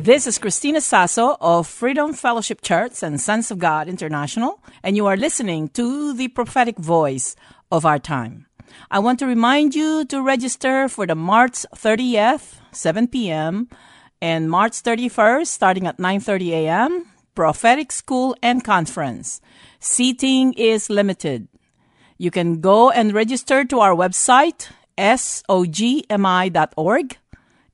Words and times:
This 0.00 0.26
is 0.26 0.38
Christina 0.38 0.80
Sasso 0.80 1.36
of 1.42 1.66
Freedom 1.66 2.14
Fellowship 2.14 2.62
Church 2.62 3.02
and 3.02 3.20
Sons 3.20 3.50
of 3.50 3.58
God 3.58 3.86
International, 3.86 4.64
and 4.82 4.96
you 4.96 5.04
are 5.04 5.14
listening 5.14 5.68
to 5.76 6.14
the 6.14 6.28
prophetic 6.28 6.78
voice 6.78 7.36
of 7.70 7.84
our 7.84 7.98
time. 7.98 8.46
I 8.90 8.98
want 8.98 9.18
to 9.18 9.26
remind 9.26 9.74
you 9.74 10.06
to 10.06 10.22
register 10.22 10.88
for 10.88 11.06
the 11.06 11.14
March 11.14 11.66
30th, 11.76 12.54
7 12.72 13.08
p.m., 13.08 13.68
and 14.22 14.50
March 14.50 14.72
31st, 14.82 15.46
starting 15.46 15.86
at 15.86 15.98
9:30 15.98 16.48
a.m., 16.64 17.04
prophetic 17.34 17.92
school 17.92 18.34
and 18.42 18.64
conference. 18.64 19.42
Seating 19.80 20.54
is 20.54 20.88
limited. 20.88 21.46
You 22.16 22.30
can 22.30 22.62
go 22.62 22.88
and 22.88 23.12
register 23.12 23.66
to 23.66 23.80
our 23.80 23.94
website, 23.94 24.72
sogmi.org, 24.96 25.46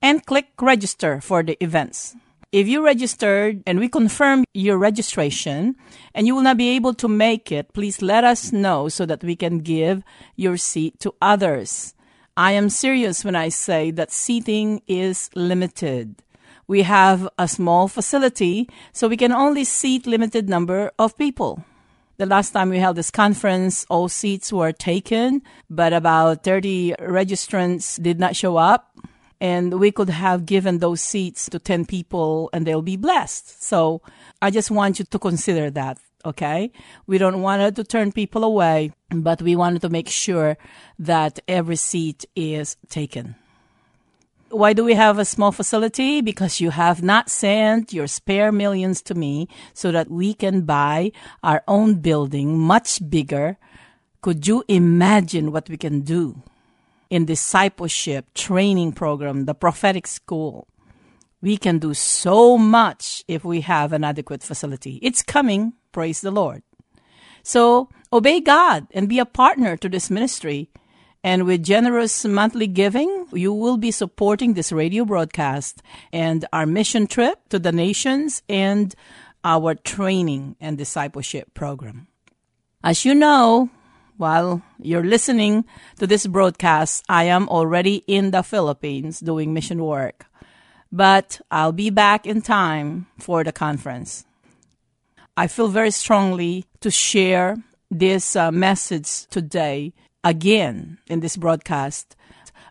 and 0.06 0.24
click 0.24 0.46
register 0.60 1.20
for 1.20 1.42
the 1.42 1.58
events. 1.60 2.14
If 2.52 2.68
you 2.68 2.84
registered 2.84 3.64
and 3.66 3.80
we 3.80 3.88
confirm 3.88 4.44
your 4.54 4.78
registration 4.78 5.74
and 6.14 6.28
you 6.28 6.34
will 6.36 6.46
not 6.46 6.56
be 6.56 6.76
able 6.76 6.94
to 6.94 7.08
make 7.08 7.50
it, 7.50 7.72
please 7.72 8.00
let 8.00 8.22
us 8.22 8.52
know 8.52 8.88
so 8.88 9.04
that 9.04 9.24
we 9.24 9.34
can 9.34 9.58
give 9.58 10.04
your 10.36 10.56
seat 10.58 11.00
to 11.00 11.12
others. 11.20 11.92
I 12.36 12.52
am 12.52 12.70
serious 12.70 13.24
when 13.24 13.34
I 13.34 13.48
say 13.48 13.90
that 13.98 14.12
seating 14.12 14.80
is 14.86 15.28
limited. 15.34 16.22
We 16.68 16.82
have 16.82 17.28
a 17.36 17.48
small 17.48 17.88
facility, 17.88 18.70
so 18.92 19.08
we 19.08 19.16
can 19.16 19.32
only 19.32 19.64
seat 19.64 20.06
limited 20.06 20.48
number 20.48 20.92
of 21.00 21.18
people. 21.18 21.64
The 22.18 22.26
last 22.26 22.52
time 22.52 22.70
we 22.70 22.78
held 22.78 22.96
this 22.96 23.10
conference, 23.10 23.84
all 23.90 24.08
seats 24.08 24.52
were 24.52 24.70
taken, 24.70 25.42
but 25.68 25.92
about 25.92 26.44
30 26.44 26.94
registrants 27.00 28.00
did 28.00 28.20
not 28.20 28.36
show 28.36 28.56
up. 28.56 28.96
And 29.40 29.78
we 29.78 29.90
could 29.90 30.08
have 30.08 30.46
given 30.46 30.78
those 30.78 31.00
seats 31.00 31.48
to 31.50 31.58
10 31.58 31.84
people 31.86 32.48
and 32.52 32.66
they'll 32.66 32.82
be 32.82 32.96
blessed. 32.96 33.62
So 33.62 34.00
I 34.40 34.50
just 34.50 34.70
want 34.70 34.98
you 34.98 35.04
to 35.04 35.18
consider 35.18 35.70
that. 35.70 35.98
Okay. 36.24 36.72
We 37.06 37.18
don't 37.18 37.42
want 37.42 37.76
to 37.76 37.84
turn 37.84 38.12
people 38.12 38.42
away, 38.42 38.92
but 39.10 39.42
we 39.42 39.54
wanted 39.54 39.82
to 39.82 39.88
make 39.88 40.08
sure 40.08 40.56
that 40.98 41.38
every 41.46 41.76
seat 41.76 42.24
is 42.34 42.76
taken. 42.88 43.36
Why 44.50 44.72
do 44.72 44.84
we 44.84 44.94
have 44.94 45.18
a 45.18 45.24
small 45.24 45.52
facility? 45.52 46.20
Because 46.20 46.60
you 46.60 46.70
have 46.70 47.02
not 47.02 47.30
sent 47.30 47.92
your 47.92 48.06
spare 48.06 48.50
millions 48.50 49.02
to 49.02 49.14
me 49.14 49.48
so 49.74 49.92
that 49.92 50.10
we 50.10 50.34
can 50.34 50.62
buy 50.62 51.12
our 51.42 51.62
own 51.68 51.96
building 51.96 52.58
much 52.58 53.08
bigger. 53.08 53.58
Could 54.22 54.46
you 54.46 54.64
imagine 54.68 55.52
what 55.52 55.68
we 55.68 55.76
can 55.76 56.00
do 56.00 56.42
in 57.10 57.24
discipleship 57.24 58.26
training 58.34 58.92
program, 58.92 59.44
the 59.44 59.54
prophetic 59.54 60.06
school? 60.06 60.68
We 61.40 61.56
can 61.56 61.78
do 61.78 61.94
so 61.94 62.58
much 62.58 63.24
if 63.28 63.44
we 63.44 63.60
have 63.60 63.92
an 63.92 64.04
adequate 64.04 64.42
facility. 64.42 64.98
It's 65.02 65.22
coming. 65.22 65.74
Praise 65.92 66.20
the 66.20 66.30
Lord. 66.30 66.62
So 67.42 67.88
obey 68.12 68.40
God 68.40 68.88
and 68.92 69.08
be 69.08 69.18
a 69.18 69.26
partner 69.26 69.76
to 69.76 69.88
this 69.88 70.10
ministry. 70.10 70.70
And 71.22 71.44
with 71.44 71.62
generous 71.62 72.24
monthly 72.24 72.66
giving, 72.66 73.26
you 73.32 73.52
will 73.52 73.76
be 73.76 73.90
supporting 73.90 74.54
this 74.54 74.72
radio 74.72 75.04
broadcast 75.04 75.82
and 76.12 76.44
our 76.52 76.66
mission 76.66 77.06
trip 77.06 77.48
to 77.50 77.58
the 77.58 77.72
nations 77.72 78.42
and 78.48 78.94
our 79.44 79.74
training 79.74 80.56
and 80.60 80.76
discipleship 80.76 81.54
program. 81.54 82.08
As 82.82 83.04
you 83.04 83.14
know, 83.14 83.70
while 84.16 84.62
you're 84.78 85.04
listening 85.04 85.64
to 85.98 86.06
this 86.06 86.26
broadcast, 86.26 87.04
I 87.08 87.24
am 87.24 87.48
already 87.48 88.02
in 88.06 88.30
the 88.30 88.42
Philippines 88.42 89.20
doing 89.20 89.52
mission 89.52 89.82
work. 89.82 90.26
But 90.90 91.40
I'll 91.50 91.72
be 91.72 91.90
back 91.90 92.26
in 92.26 92.42
time 92.42 93.06
for 93.18 93.44
the 93.44 93.52
conference. 93.52 94.24
I 95.36 95.48
feel 95.48 95.68
very 95.68 95.90
strongly 95.90 96.64
to 96.80 96.90
share 96.90 97.56
this 97.90 98.36
uh, 98.36 98.50
message 98.50 99.26
today 99.26 99.92
again 100.24 100.98
in 101.08 101.20
this 101.20 101.36
broadcast 101.36 102.16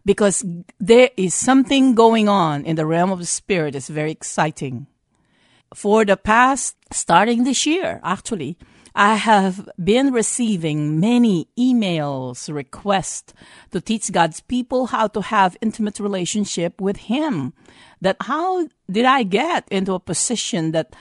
because 0.06 0.44
there 0.80 1.10
is 1.18 1.34
something 1.34 1.96
going 1.96 2.30
on 2.30 2.66
in 2.66 2.76
the 2.76 2.86
realm 2.86 3.12
of 3.12 3.20
the 3.20 3.26
spirit 3.26 3.74
that's 3.74 3.90
very 3.90 4.12
exciting. 4.12 4.88
For 5.74 6.06
the 6.06 6.18
past, 6.18 6.76
starting 6.92 7.44
this 7.44 7.66
year, 7.66 8.00
actually, 8.04 8.58
I 8.96 9.16
have 9.16 9.70
been 9.84 10.14
receiving 10.14 11.02
many 11.02 11.50
emails, 11.60 12.52
requests 12.54 13.34
to 13.72 13.82
teach 13.82 14.10
God's 14.12 14.40
people 14.40 14.88
how 14.88 15.08
to 15.08 15.22
have 15.22 15.58
intimate 15.62 16.00
relationship 16.00 16.80
with 16.80 16.98
Him. 16.98 17.54
That 18.00 18.16
how 18.22 18.70
did 18.90 19.04
I 19.04 19.24
get 19.24 19.68
into 19.70 19.94
a 19.94 20.00
position 20.00 20.72
that 20.72 20.96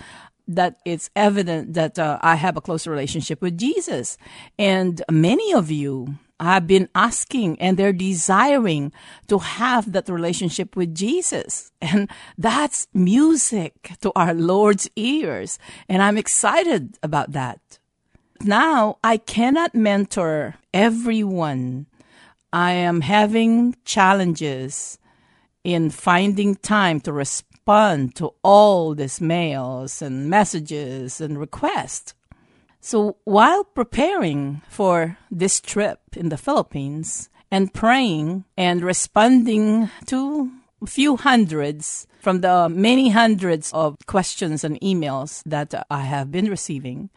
that 0.47 0.77
it's 0.85 1.09
evident 1.17 1.73
that 1.75 1.99
uh, 1.99 2.19
I 2.21 2.35
have 2.35 2.57
a 2.57 2.61
close 2.61 2.87
relationship 2.87 3.41
with 3.41 3.57
Jesus. 3.57 4.19
And 4.59 5.03
many 5.11 5.55
of 5.55 5.71
you 5.71 6.19
have 6.39 6.67
been 6.67 6.89
asking 6.95 7.59
and 7.61 7.77
they're 7.77 7.95
desiring 7.95 8.93
to 9.29 9.39
have 9.39 9.93
that 9.93 10.09
relationship 10.09 10.77
with 10.77 10.95
Jesus. 10.95 11.71
And 11.81 12.11
that's 12.37 12.89
music 12.93 13.93
to 14.03 14.13
our 14.15 14.35
Lord's 14.35 14.91
ears. 14.97 15.59
And 15.89 16.03
I'm 16.03 16.19
excited 16.19 16.99
about 17.03 17.33
that. 17.33 17.79
Now 18.45 18.99
I 19.03 19.17
cannot 19.17 19.75
mentor 19.75 20.57
everyone. 20.75 21.87
I 22.53 22.73
am 22.73 23.01
having 23.01 23.75
challenges 23.87 24.99
in 25.65 25.89
finding 25.89 26.55
time 26.57 27.01
to 27.01 27.13
respond 27.13 28.15
to 28.17 28.35
all 28.43 28.95
these 28.95 29.19
mails 29.19 30.03
and 30.03 30.29
messages 30.29 31.23
and 31.23 31.41
requests. 31.41 32.13
So 32.83 33.17
while 33.25 33.65
preparing 33.65 34.61
for 34.69 35.17
this 35.31 35.59
trip 35.59 36.01
in 36.15 36.29
the 36.29 36.37
Philippines 36.37 37.31
and 37.51 37.73
praying 37.73 38.45
and 38.59 38.83
responding 38.83 39.89
to 40.05 40.53
a 40.83 40.87
few 40.87 41.17
hundreds 41.17 42.07
from 42.21 42.43
the 42.43 42.69
many 42.69 43.09
hundreds 43.09 43.73
of 43.73 43.97
questions 44.05 44.65
and 44.65 44.79
emails 44.83 45.43
that 45.47 45.73
I 45.91 46.03
have 46.03 46.31
been 46.31 46.51
receiving, 46.51 47.09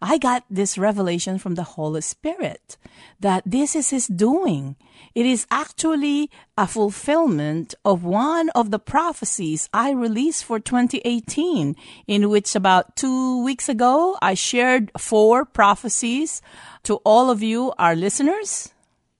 I 0.00 0.18
got 0.18 0.44
this 0.50 0.78
revelation 0.78 1.38
from 1.38 1.54
the 1.54 1.62
Holy 1.62 2.00
Spirit 2.00 2.76
that 3.20 3.42
this 3.46 3.74
is 3.74 3.90
His 3.90 4.06
doing. 4.06 4.76
It 5.14 5.26
is 5.26 5.46
actually 5.50 6.30
a 6.56 6.66
fulfillment 6.66 7.74
of 7.84 8.04
one 8.04 8.50
of 8.50 8.70
the 8.70 8.78
prophecies 8.78 9.68
I 9.72 9.90
released 9.90 10.44
for 10.44 10.60
2018, 10.60 11.76
in 12.06 12.28
which 12.28 12.54
about 12.54 12.96
two 12.96 13.42
weeks 13.42 13.68
ago 13.68 14.16
I 14.20 14.34
shared 14.34 14.92
four 14.98 15.44
prophecies 15.44 16.42
to 16.84 16.96
all 17.04 17.30
of 17.30 17.42
you, 17.42 17.72
our 17.78 17.96
listeners. 17.96 18.72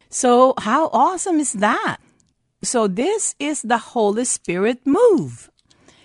So, 0.08 0.54
how 0.58 0.88
awesome 0.92 1.40
is 1.40 1.52
that? 1.54 1.98
So, 2.62 2.86
this 2.86 3.34
is 3.38 3.62
the 3.62 3.78
Holy 3.78 4.24
Spirit 4.24 4.86
move. 4.86 5.50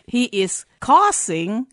He 0.08 0.26
is 0.26 0.66
causing 0.80 1.68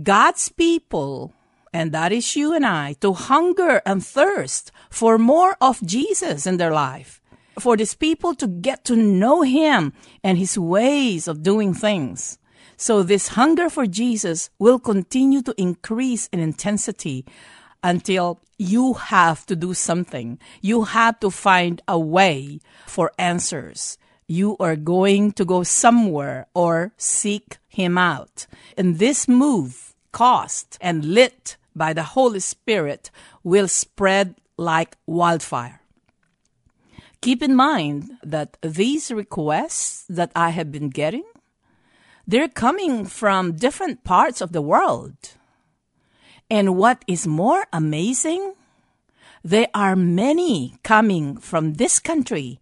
God's 0.00 0.48
people 0.50 1.34
and 1.72 1.92
that 1.92 2.12
is 2.12 2.36
you 2.36 2.52
and 2.54 2.66
I, 2.66 2.94
to 3.00 3.12
hunger 3.12 3.80
and 3.86 4.04
thirst 4.04 4.72
for 4.90 5.18
more 5.18 5.56
of 5.60 5.80
Jesus 5.82 6.46
in 6.46 6.56
their 6.56 6.72
life, 6.72 7.20
for 7.58 7.76
these 7.76 7.94
people 7.94 8.34
to 8.36 8.46
get 8.46 8.84
to 8.86 8.96
know 8.96 9.42
Him 9.42 9.92
and 10.24 10.38
His 10.38 10.58
ways 10.58 11.28
of 11.28 11.42
doing 11.42 11.74
things. 11.74 12.38
So 12.76 13.02
this 13.02 13.28
hunger 13.28 13.68
for 13.68 13.86
Jesus 13.86 14.50
will 14.58 14.78
continue 14.78 15.42
to 15.42 15.54
increase 15.58 16.28
in 16.28 16.40
intensity 16.40 17.24
until 17.82 18.40
you 18.58 18.94
have 18.94 19.46
to 19.46 19.56
do 19.56 19.74
something. 19.74 20.38
You 20.60 20.84
have 20.84 21.20
to 21.20 21.30
find 21.30 21.82
a 21.86 21.98
way 21.98 22.60
for 22.86 23.12
answers. 23.18 23.98
You 24.26 24.56
are 24.58 24.76
going 24.76 25.32
to 25.32 25.44
go 25.44 25.62
somewhere 25.62 26.46
or 26.54 26.92
seek 26.96 27.58
Him 27.68 27.98
out. 27.98 28.46
And 28.76 28.98
this 28.98 29.28
move, 29.28 29.94
caused 30.12 30.76
and 30.80 31.04
lit 31.04 31.56
by 31.74 31.92
the 31.92 32.02
Holy 32.02 32.40
Spirit, 32.40 33.10
will 33.42 33.68
spread 33.68 34.36
like 34.56 34.96
wildfire. 35.06 35.80
Keep 37.20 37.42
in 37.42 37.54
mind 37.54 38.12
that 38.22 38.56
these 38.62 39.10
requests 39.10 40.04
that 40.08 40.32
I 40.34 40.50
have 40.50 40.72
been 40.72 40.88
getting, 40.88 41.24
they're 42.26 42.48
coming 42.48 43.04
from 43.04 43.56
different 43.56 44.04
parts 44.04 44.40
of 44.40 44.52
the 44.52 44.62
world. 44.62 45.16
And 46.48 46.76
what 46.76 47.04
is 47.06 47.26
more 47.26 47.66
amazing, 47.72 48.54
there 49.44 49.68
are 49.74 49.96
many 49.96 50.76
coming 50.82 51.36
from 51.36 51.74
this 51.74 51.98
country, 51.98 52.60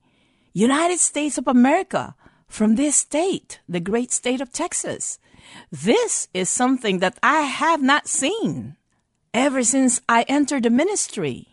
United 0.52 0.98
States 0.98 1.38
of 1.38 1.46
America, 1.46 2.14
from 2.48 2.74
this 2.74 2.96
state, 2.96 3.60
the 3.68 3.80
great 3.80 4.10
state 4.10 4.40
of 4.40 4.52
Texas. 4.52 5.18
This 5.70 6.28
is 6.32 6.48
something 6.48 6.98
that 6.98 7.18
I 7.22 7.42
have 7.42 7.82
not 7.82 8.08
seen 8.08 8.77
ever 9.38 9.62
since 9.62 10.00
I 10.08 10.22
entered 10.26 10.64
the 10.64 10.70
ministry. 10.70 11.46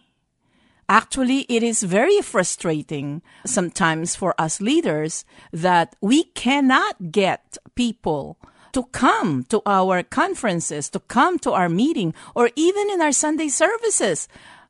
Actually, 0.89 1.45
it 1.47 1.61
is 1.61 1.83
very 1.83 2.19
frustrating 2.21 3.21
sometimes 3.45 4.15
for 4.15 4.33
us 4.41 4.59
leaders 4.59 5.23
that 5.53 5.95
we 6.01 6.23
cannot 6.33 7.11
get 7.11 7.57
people 7.75 8.37
to 8.73 8.83
come 8.89 9.43
to 9.49 9.61
our 9.67 10.01
conferences, 10.01 10.89
to 10.89 10.99
come 10.99 11.37
to 11.39 11.51
our 11.51 11.69
meeting, 11.69 12.13
or 12.33 12.49
even 12.55 12.89
in 12.89 13.01
our 13.01 13.11
Sunday 13.11 13.49
services 13.49 14.27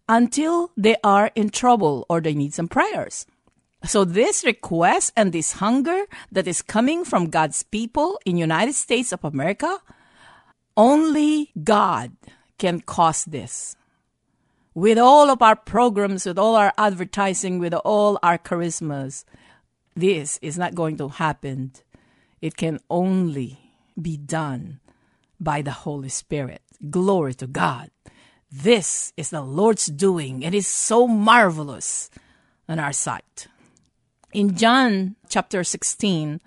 until 0.09 0.71
they 0.75 0.97
are 1.01 1.31
in 1.35 1.50
trouble 1.50 2.06
or 2.09 2.19
they 2.19 2.35
need 2.35 2.53
some 2.53 2.67
prayers. 2.67 3.25
So 3.85 4.03
this 4.03 4.44
request 4.44 5.13
and 5.15 5.31
this 5.31 5.63
hunger 5.63 6.03
that 6.33 6.47
is 6.47 6.62
coming 6.62 7.06
from 7.06 7.29
God's 7.31 7.63
people 7.63 8.19
in 8.25 8.35
United 8.35 8.75
States 8.75 9.13
of 9.13 9.23
America, 9.23 9.79
only 10.75 11.51
God 11.63 12.12
can 12.57 12.81
cause 12.81 13.25
this 13.25 13.75
with 14.75 14.97
all 14.97 15.31
of 15.31 15.41
our 15.41 15.55
programs, 15.55 16.25
with 16.25 16.37
all 16.37 16.55
our 16.55 16.73
advertising, 16.77 17.57
with 17.59 17.73
all 17.73 18.19
our 18.21 18.37
charismas, 18.37 19.23
this 19.95 20.37
is 20.41 20.57
not 20.57 20.75
going 20.75 20.97
to 20.97 21.07
happen. 21.07 21.71
It 22.41 22.57
can 22.57 22.79
only 22.89 23.57
be 23.99 24.17
done 24.17 24.81
by 25.39 25.61
the 25.61 25.71
Holy 25.71 26.09
Spirit. 26.09 26.61
Glory 26.89 27.33
to 27.35 27.47
God. 27.47 27.89
This 28.51 29.13
is 29.15 29.29
the 29.29 29.41
Lord's 29.41 29.85
doing. 29.85 30.43
It 30.43 30.53
is 30.53 30.67
so 30.67 31.07
marvelous 31.07 32.09
in 32.67 32.77
our 32.77 32.93
sight. 32.93 33.47
In 34.33 34.57
John 34.57 35.15
chapter 35.29 35.63
16, 35.63 36.41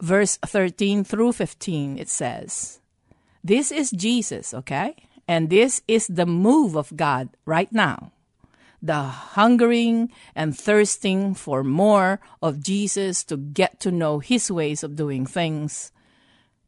verse 0.00 0.38
13 0.46 1.02
through 1.02 1.32
15, 1.32 1.98
it 1.98 2.08
says, 2.08 2.80
This 3.42 3.72
is 3.72 3.90
Jesus, 3.90 4.54
okay? 4.54 4.94
And 5.28 5.50
this 5.50 5.82
is 5.86 6.06
the 6.06 6.26
move 6.26 6.76
of 6.76 6.96
God 6.96 7.30
right 7.46 7.72
now. 7.72 8.12
The 8.82 9.02
hungering 9.02 10.10
and 10.34 10.58
thirsting 10.58 11.34
for 11.34 11.62
more 11.62 12.18
of 12.42 12.62
Jesus 12.62 13.22
to 13.24 13.36
get 13.36 13.78
to 13.80 13.92
know 13.92 14.18
his 14.18 14.50
ways 14.50 14.82
of 14.82 14.96
doing 14.96 15.24
things 15.24 15.92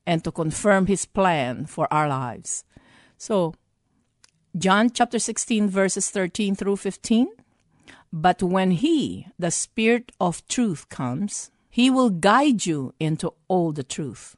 and 0.06 0.22
to 0.22 0.30
confirm 0.30 0.86
his 0.86 1.06
plan 1.06 1.66
for 1.66 1.92
our 1.92 2.08
lives. 2.08 2.64
So, 3.18 3.54
John 4.56 4.90
chapter 4.90 5.18
16, 5.18 5.68
verses 5.68 6.10
13 6.10 6.54
through 6.54 6.76
15. 6.76 7.28
But 8.12 8.42
when 8.42 8.70
he, 8.70 9.26
the 9.36 9.50
Spirit 9.50 10.12
of 10.20 10.46
truth, 10.46 10.88
comes, 10.88 11.50
he 11.68 11.90
will 11.90 12.10
guide 12.10 12.64
you 12.64 12.94
into 13.00 13.34
all 13.48 13.72
the 13.72 13.82
truth. 13.82 14.36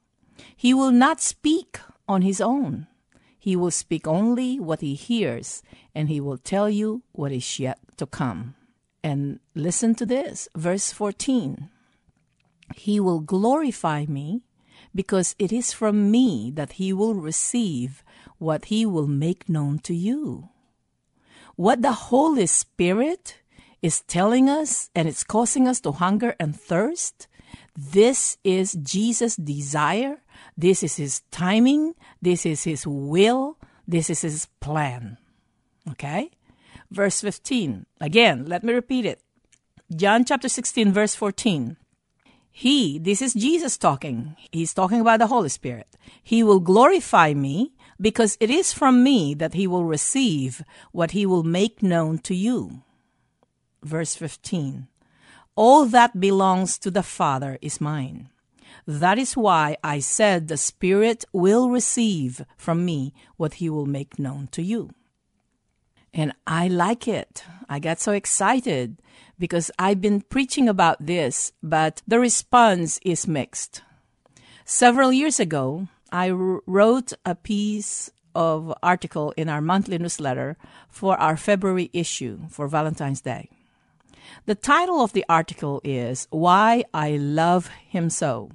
He 0.57 0.73
will 0.73 0.93
not 0.93 1.21
speak 1.21 1.79
on 2.09 2.23
his 2.23 2.41
own 2.41 2.87
he 3.47 3.55
will 3.55 3.71
speak 3.71 4.09
only 4.09 4.59
what 4.59 4.81
he 4.81 4.97
hears, 4.97 5.63
and 5.95 6.09
he 6.09 6.19
will 6.19 6.37
tell 6.37 6.69
you 6.69 7.05
what 7.13 7.31
is 7.31 7.61
yet 7.61 7.79
to 7.97 8.05
come. 8.05 8.57
And 9.05 9.39
listen 9.55 9.95
to 9.95 10.05
this, 10.05 10.49
verse 10.57 10.91
14. 10.91 11.71
He 12.75 12.99
will 12.99 13.21
glorify 13.21 14.05
me 14.07 14.43
because 14.93 15.37
it 15.39 15.53
is 15.53 15.73
from 15.73 16.11
me 16.11 16.51
that 16.57 16.73
he 16.83 16.93
will 16.93 17.15
receive 17.15 18.03
what 18.39 18.65
he 18.65 18.85
will 18.85 19.07
make 19.07 19.49
known 19.49 19.79
to 19.87 19.95
you. 19.95 20.49
What 21.55 21.83
the 21.83 22.11
Holy 22.11 22.47
Spirit 22.47 23.39
is 23.81 24.01
telling 24.01 24.51
us 24.51 24.91
and 24.93 25.07
it's 25.07 25.23
causing 25.23 25.69
us 25.69 25.79
to 25.83 25.93
hunger 25.93 26.35
and 26.41 26.59
thirst, 26.59 27.29
this 27.77 28.39
is 28.43 28.73
Jesus' 28.73 29.37
desire 29.37 30.19
this 30.57 30.83
is 30.83 30.97
His 30.97 31.21
timing. 31.31 31.95
This 32.21 32.47
is 32.47 32.65
His 32.65 32.87
will. 32.87 33.59
This 33.87 34.11
is 34.11 34.23
His 34.23 34.47
plan. 34.61 35.19
Okay? 35.91 36.31
Verse 36.91 37.21
15. 37.21 37.87
Again, 38.01 38.47
let 38.47 38.65
me 38.65 38.73
repeat 38.73 39.05
it. 39.05 39.21
John 39.95 40.25
chapter 40.25 40.49
16, 40.49 40.93
verse 40.93 41.15
14. 41.15 41.77
He, 42.51 42.99
this 42.99 43.21
is 43.21 43.35
Jesus 43.35 43.77
talking. 43.77 44.35
He's 44.51 44.73
talking 44.73 45.01
about 45.01 45.19
the 45.19 45.27
Holy 45.27 45.51
Spirit. 45.51 45.89
He 46.23 46.43
will 46.43 46.61
glorify 46.61 47.35
me 47.35 47.75
because 48.01 48.39
it 48.41 48.51
is 48.51 48.73
from 48.73 49.03
me 49.03 49.35
that 49.35 49.55
he 49.55 49.67
will 49.67 49.85
receive 49.85 50.63
what 50.91 51.11
he 51.11 51.27
will 51.27 51.43
make 51.43 51.83
known 51.83 52.19
to 52.21 52.35
you. 52.35 52.83
Verse 53.83 54.15
15. 54.15 54.89
All 55.55 55.85
that 55.87 56.19
belongs 56.19 56.79
to 56.79 56.91
the 56.91 57.03
Father 57.03 57.59
is 57.61 57.81
mine. 57.81 58.31
That 58.87 59.19
is 59.19 59.37
why 59.37 59.77
I 59.83 60.01
said 60.01 60.49
the 60.49 60.57
Spirit 60.57 61.25
will 61.33 61.71
receive 61.71 62.45
from 62.57 62.85
me 62.85 63.15
what 63.37 63.55
he 63.55 63.69
will 63.69 63.87
make 63.87 64.19
known 64.19 64.49
to 64.53 64.63
you. 64.63 64.91
And 66.15 66.33
I 66.47 66.69
like 66.69 67.07
it. 67.07 67.45
I 67.69 67.79
got 67.79 68.01
so 68.01 68.13
excited 68.13 69.03
because 69.39 69.71
I've 69.79 70.01
been 70.01 70.23
preaching 70.23 70.69
about 70.69 71.05
this, 71.05 71.53
but 71.63 72.01
the 72.09 72.19
response 72.19 72.99
is 73.05 73.29
mixed. 73.29 73.83
Several 74.65 75.13
years 75.13 75.39
ago, 75.39 75.89
I 76.11 76.31
wrote 76.31 77.13
a 77.25 77.35
piece 77.35 78.11
of 78.35 78.73
article 78.83 79.33
in 79.37 79.49
our 79.49 79.61
monthly 79.61 79.99
newsletter 79.99 80.57
for 80.89 81.17
our 81.19 81.37
February 81.37 81.91
issue 81.93 82.49
for 82.49 82.69
Valentine's 82.69 83.21
Day. 83.21 83.51
The 84.47 84.55
title 84.55 85.01
of 85.01 85.13
the 85.13 85.25
article 85.29 85.81
is 85.85 86.27
Why 86.31 86.85
I 86.95 87.17
Love 87.17 87.69
Him 87.89 88.11
So. 88.11 88.51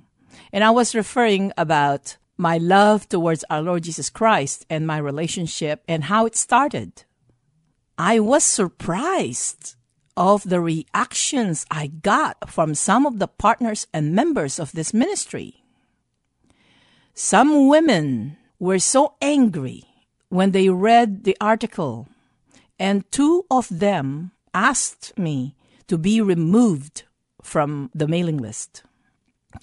And 0.54 0.63
I 0.63 0.72
was 0.72 0.96
referring 0.96 1.51
about 1.58 2.18
my 2.38 2.58
love 2.58 3.08
towards 3.08 3.46
our 3.50 3.62
Lord 3.62 3.84
Jesus 3.84 4.10
Christ 4.10 4.66
and 4.70 4.88
my 4.88 4.98
relationship 4.98 5.84
and 5.88 6.06
how 6.06 6.25
it 6.25 6.36
started. 6.36 7.04
I 7.98 8.20
was 8.20 8.44
surprised 8.44 9.75
of 10.18 10.50
the 10.50 10.60
reactions 10.60 11.66
I 11.70 11.88
got 11.88 12.50
from 12.50 12.75
some 12.75 13.06
of 13.06 13.20
the 13.20 13.28
partners 13.28 13.88
and 13.94 14.16
members 14.16 14.60
of 14.60 14.72
this 14.72 14.94
ministry. 14.94 15.63
Some 17.13 17.68
women 17.68 18.38
were 18.60 18.80
so 18.80 19.16
angry 19.22 19.84
when 20.30 20.51
they 20.51 20.70
read 20.70 21.24
the 21.24 21.38
article, 21.42 22.08
and 22.80 23.10
two 23.12 23.46
of 23.51 23.68
them 23.70 24.32
asked 24.54 25.18
me 25.18 25.56
to 25.91 25.98
be 25.98 26.21
removed 26.21 27.03
from 27.43 27.91
the 27.93 28.07
mailing 28.07 28.38
list 28.38 28.83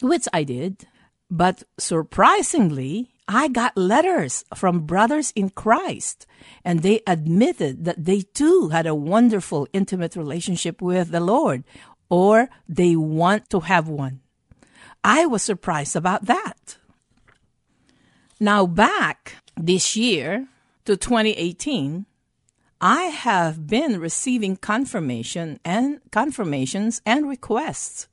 which 0.03 0.29
I 0.31 0.45
did. 0.45 0.87
But 1.31 1.63
surprisingly, 1.79 3.15
I 3.27 3.49
got 3.49 3.79
letters 3.79 4.45
from 4.55 4.85
brothers 4.85 5.33
in 5.35 5.49
Christ, 5.49 6.27
and 6.63 6.83
they 6.83 7.01
admitted 7.07 7.87
that 7.87 8.05
they 8.05 8.21
too 8.21 8.69
had 8.69 8.87
a 8.87 8.95
wonderful, 8.95 9.69
intimate 9.73 10.17
relationship 10.17 10.83
with 10.83 11.13
the 11.13 11.21
Lord, 11.21 11.65
or 12.11 12.51
they 12.69 12.95
want 12.95 13.49
to 13.49 13.61
have 13.61 13.89
one. 13.89 14.21
I 15.03 15.25
was 15.25 15.43
surprised 15.43 15.97
about 15.97 16.27
that. 16.27 16.77
Now, 18.39 18.67
back 18.67 19.37
this 19.57 19.97
year 19.97 20.47
to 20.85 20.95
2018, 20.95 22.05
I 22.81 23.05
have 23.05 23.67
been 23.67 23.99
receiving 23.99 24.57
confirmation 24.57 25.59
and 25.65 26.01
confirmations 26.13 27.03
and 27.05 27.29
requests 27.29 28.07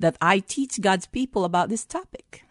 that 0.00 0.16
I 0.20 0.40
teach 0.40 0.80
God's 0.80 1.06
people 1.06 1.44
about 1.44 1.68
this 1.68 1.84
topic. 1.84 2.44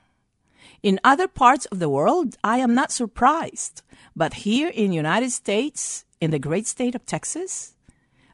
In 0.81 1.01
other 1.03 1.27
parts 1.27 1.65
of 1.65 1.79
the 1.79 1.89
world, 1.89 2.37
I 2.45 2.59
am 2.59 2.73
not 2.73 2.93
surprised, 2.93 3.81
but 4.15 4.45
here 4.45 4.69
in 4.69 4.93
United 4.93 5.31
States, 5.31 6.05
in 6.21 6.31
the 6.31 6.39
great 6.39 6.65
state 6.65 6.95
of 6.95 7.05
Texas, 7.05 7.75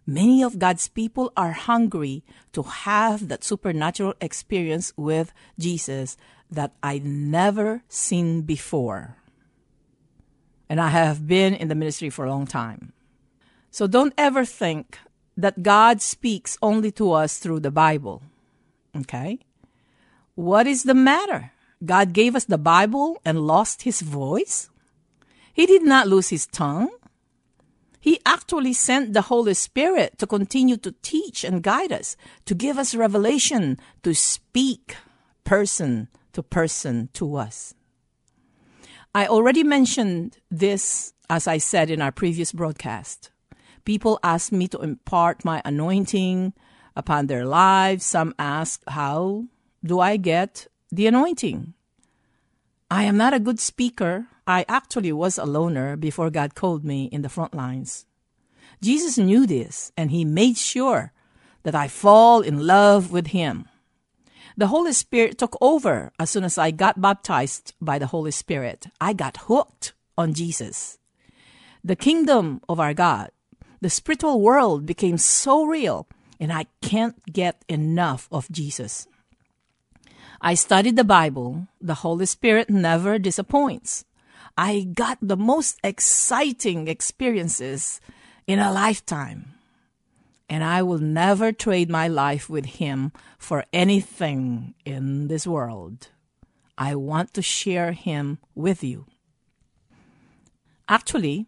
many 0.05 0.43
of 0.43 0.59
God's 0.59 0.87
people 0.87 1.33
are 1.35 1.53
hungry 1.53 2.23
to 2.53 2.61
have 2.61 3.27
that 3.29 3.43
supernatural 3.43 4.13
experience 4.21 4.93
with 4.95 5.33
Jesus 5.57 6.15
that 6.51 6.73
I 6.83 6.99
never 7.03 7.81
seen 7.89 8.43
before. 8.43 9.17
And 10.69 10.79
I 10.79 10.89
have 10.89 11.25
been 11.25 11.55
in 11.55 11.69
the 11.69 11.75
ministry 11.75 12.11
for 12.11 12.25
a 12.25 12.29
long 12.29 12.45
time. 12.45 12.93
So 13.75 13.87
don't 13.87 14.13
ever 14.17 14.45
think 14.45 14.99
that 15.35 15.61
God 15.61 16.01
speaks 16.01 16.57
only 16.61 16.91
to 16.91 17.11
us 17.11 17.39
through 17.39 17.59
the 17.59 17.75
Bible. 17.75 18.23
Okay? 18.95 19.39
What 20.35 20.65
is 20.65 20.83
the 20.83 20.93
matter? 20.93 21.51
God 21.83 22.13
gave 22.13 22.37
us 22.37 22.45
the 22.45 22.57
Bible 22.57 23.19
and 23.25 23.45
lost 23.45 23.81
his 23.81 23.99
voice? 23.99 24.69
He 25.51 25.65
did 25.65 25.83
not 25.83 26.07
lose 26.07 26.29
his 26.29 26.47
tongue. 26.47 26.87
He 27.99 28.21
actually 28.25 28.71
sent 28.71 29.11
the 29.11 29.23
Holy 29.23 29.53
Spirit 29.53 30.19
to 30.19 30.25
continue 30.25 30.77
to 30.77 30.95
teach 31.01 31.43
and 31.43 31.61
guide 31.61 31.91
us, 31.91 32.15
to 32.45 32.55
give 32.55 32.77
us 32.77 32.95
revelation, 32.95 33.77
to 34.03 34.15
speak 34.15 34.95
person 35.43 36.07
to 36.31 36.41
person 36.41 37.09
to 37.11 37.35
us. 37.35 37.73
I 39.13 39.27
already 39.27 39.65
mentioned 39.65 40.37
this, 40.49 41.11
as 41.29 41.45
I 41.45 41.57
said 41.57 41.89
in 41.91 42.01
our 42.01 42.13
previous 42.13 42.53
broadcast. 42.53 43.31
People 43.85 44.19
ask 44.23 44.51
me 44.51 44.67
to 44.69 44.81
impart 44.81 45.45
my 45.45 45.61
anointing 45.63 46.53
upon 46.95 47.27
their 47.27 47.45
lives. 47.45 48.03
Some 48.03 48.33
ask, 48.39 48.81
How 48.87 49.45
do 49.83 49.99
I 49.99 50.17
get 50.17 50.67
the 50.91 51.05
anointing? 51.05 51.73
I 52.89 53.03
am 53.03 53.15
not 53.15 53.33
a 53.33 53.39
good 53.39 53.59
speaker. 53.59 54.27
I 54.47 54.65
actually 54.67 55.11
was 55.11 55.37
a 55.37 55.45
loner 55.45 55.95
before 55.95 56.29
God 56.31 56.55
called 56.55 56.83
me 56.83 57.05
in 57.05 57.21
the 57.21 57.29
front 57.29 57.53
lines. 57.53 58.05
Jesus 58.81 59.17
knew 59.17 59.45
this, 59.45 59.91
and 59.95 60.09
He 60.09 60.25
made 60.25 60.57
sure 60.57 61.13
that 61.63 61.75
I 61.75 61.87
fall 61.87 62.41
in 62.41 62.65
love 62.65 63.11
with 63.11 63.27
Him. 63.27 63.65
The 64.57 64.67
Holy 64.67 64.93
Spirit 64.93 65.37
took 65.37 65.57
over 65.61 66.11
as 66.17 66.29
soon 66.29 66.43
as 66.43 66.57
I 66.57 66.71
got 66.71 67.01
baptized 67.01 67.73
by 67.81 67.99
the 67.99 68.07
Holy 68.07 68.31
Spirit. 68.31 68.87
I 68.99 69.13
got 69.13 69.45
hooked 69.45 69.93
on 70.17 70.33
Jesus. 70.33 70.97
The 71.83 71.95
kingdom 71.95 72.61
of 72.69 72.79
our 72.79 72.93
God 72.93 73.29
the 73.81 73.89
spiritual 73.89 74.41
world 74.41 74.85
became 74.85 75.17
so 75.17 75.65
real, 75.65 76.07
and 76.39 76.51
I 76.51 76.65
can't 76.81 77.21
get 77.31 77.63
enough 77.67 78.27
of 78.31 78.51
Jesus. 78.51 79.07
I 80.41 80.53
studied 80.53 80.95
the 80.95 81.03
Bible. 81.03 81.67
The 81.81 82.05
Holy 82.05 82.25
Spirit 82.25 82.69
never 82.69 83.17
disappoints. 83.17 84.05
I 84.57 84.87
got 84.93 85.17
the 85.21 85.37
most 85.37 85.79
exciting 85.83 86.87
experiences 86.87 87.99
in 88.47 88.59
a 88.59 88.71
lifetime. 88.71 89.53
And 90.47 90.63
I 90.63 90.83
will 90.83 90.99
never 90.99 91.51
trade 91.51 91.89
my 91.89 92.07
life 92.07 92.49
with 92.49 92.77
Him 92.77 93.11
for 93.37 93.65
anything 93.73 94.75
in 94.85 95.27
this 95.27 95.47
world. 95.47 96.09
I 96.77 96.95
want 96.95 97.33
to 97.33 97.41
share 97.41 97.93
Him 97.93 98.37
with 98.53 98.83
you. 98.83 99.07
Actually, 100.87 101.47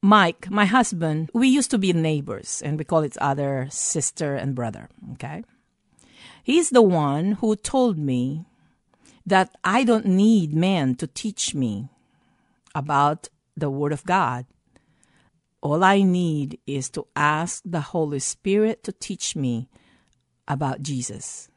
Mike, 0.00 0.48
my 0.50 0.64
husband, 0.64 1.30
we 1.34 1.48
used 1.48 1.70
to 1.72 1.78
be 1.78 1.92
neighbors 1.92 2.62
and 2.64 2.78
we 2.78 2.84
call 2.84 3.04
each 3.04 3.18
other 3.20 3.66
sister 3.70 4.36
and 4.36 4.54
brother, 4.54 4.88
okay? 5.12 5.42
He's 6.42 6.70
the 6.70 6.82
one 6.82 7.32
who 7.32 7.56
told 7.56 7.98
me 7.98 8.44
that 9.26 9.50
I 9.64 9.84
don't 9.84 10.06
need 10.06 10.54
men 10.54 10.94
to 10.96 11.06
teach 11.06 11.54
me 11.54 11.88
about 12.74 13.28
the 13.56 13.68
Word 13.68 13.92
of 13.92 14.04
God. 14.04 14.46
All 15.60 15.82
I 15.82 16.02
need 16.02 16.60
is 16.66 16.88
to 16.90 17.06
ask 17.16 17.62
the 17.64 17.80
Holy 17.80 18.20
Spirit 18.20 18.84
to 18.84 18.92
teach 18.92 19.34
me 19.34 19.68
about 20.46 20.80
Jesus. 20.80 21.48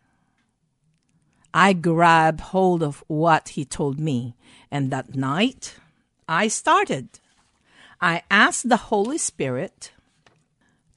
I 1.54 1.74
grabbed 1.74 2.42
hold 2.42 2.82
of 2.82 3.04
what 3.08 3.50
he 3.50 3.66
told 3.66 4.00
me, 4.00 4.36
and 4.72 4.90
that 4.90 5.16
night 5.16 5.76
I 6.28 6.48
started. 6.48 7.20
I 8.02 8.24
asked 8.32 8.68
the 8.68 8.90
Holy 8.90 9.20
Spirit 9.20 9.92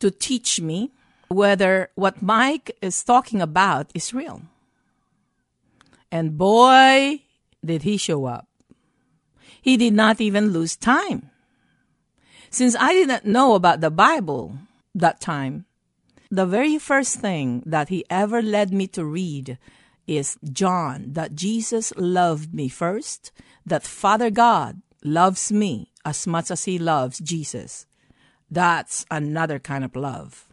to 0.01 0.11
teach 0.11 0.61
me 0.61 0.93
whether 1.29 1.91
what 1.95 2.23
Mike 2.23 2.77
is 2.81 3.05
talking 3.05 3.43
about 3.43 3.91
is 3.95 4.15
real. 4.15 4.43
And 6.11 6.39
boy, 6.39 7.23
did 7.65 7.83
he 7.83 7.97
show 7.97 8.25
up. 8.25 8.49
He 9.61 9.77
did 9.77 9.93
not 9.93 10.21
even 10.21 10.51
lose 10.51 10.77
time. 10.77 11.31
Since 12.51 12.77
I 12.79 12.93
didn't 12.93 13.25
know 13.25 13.55
about 13.55 13.81
the 13.81 13.91
Bible 13.91 14.59
that 14.95 15.21
time, 15.21 15.65
the 16.31 16.47
very 16.47 16.79
first 16.79 17.21
thing 17.21 17.63
that 17.67 17.89
he 17.89 18.05
ever 18.09 18.41
led 18.41 18.73
me 18.73 18.87
to 18.89 19.05
read 19.05 19.59
is 20.07 20.39
John, 20.45 21.13
that 21.13 21.35
Jesus 21.35 21.93
loved 21.97 22.55
me 22.55 22.69
first, 22.69 23.33
that 23.65 23.83
Father 23.83 24.31
God 24.31 24.83
loves 25.03 25.51
me 25.51 25.91
as 26.05 26.27
much 26.27 26.51
as 26.51 26.65
he 26.65 26.79
loves 26.79 27.19
Jesus. 27.19 27.87
That's 28.51 29.05
another 29.11 29.59
kind 29.59 29.85
of 29.85 29.97
love. 29.97 30.49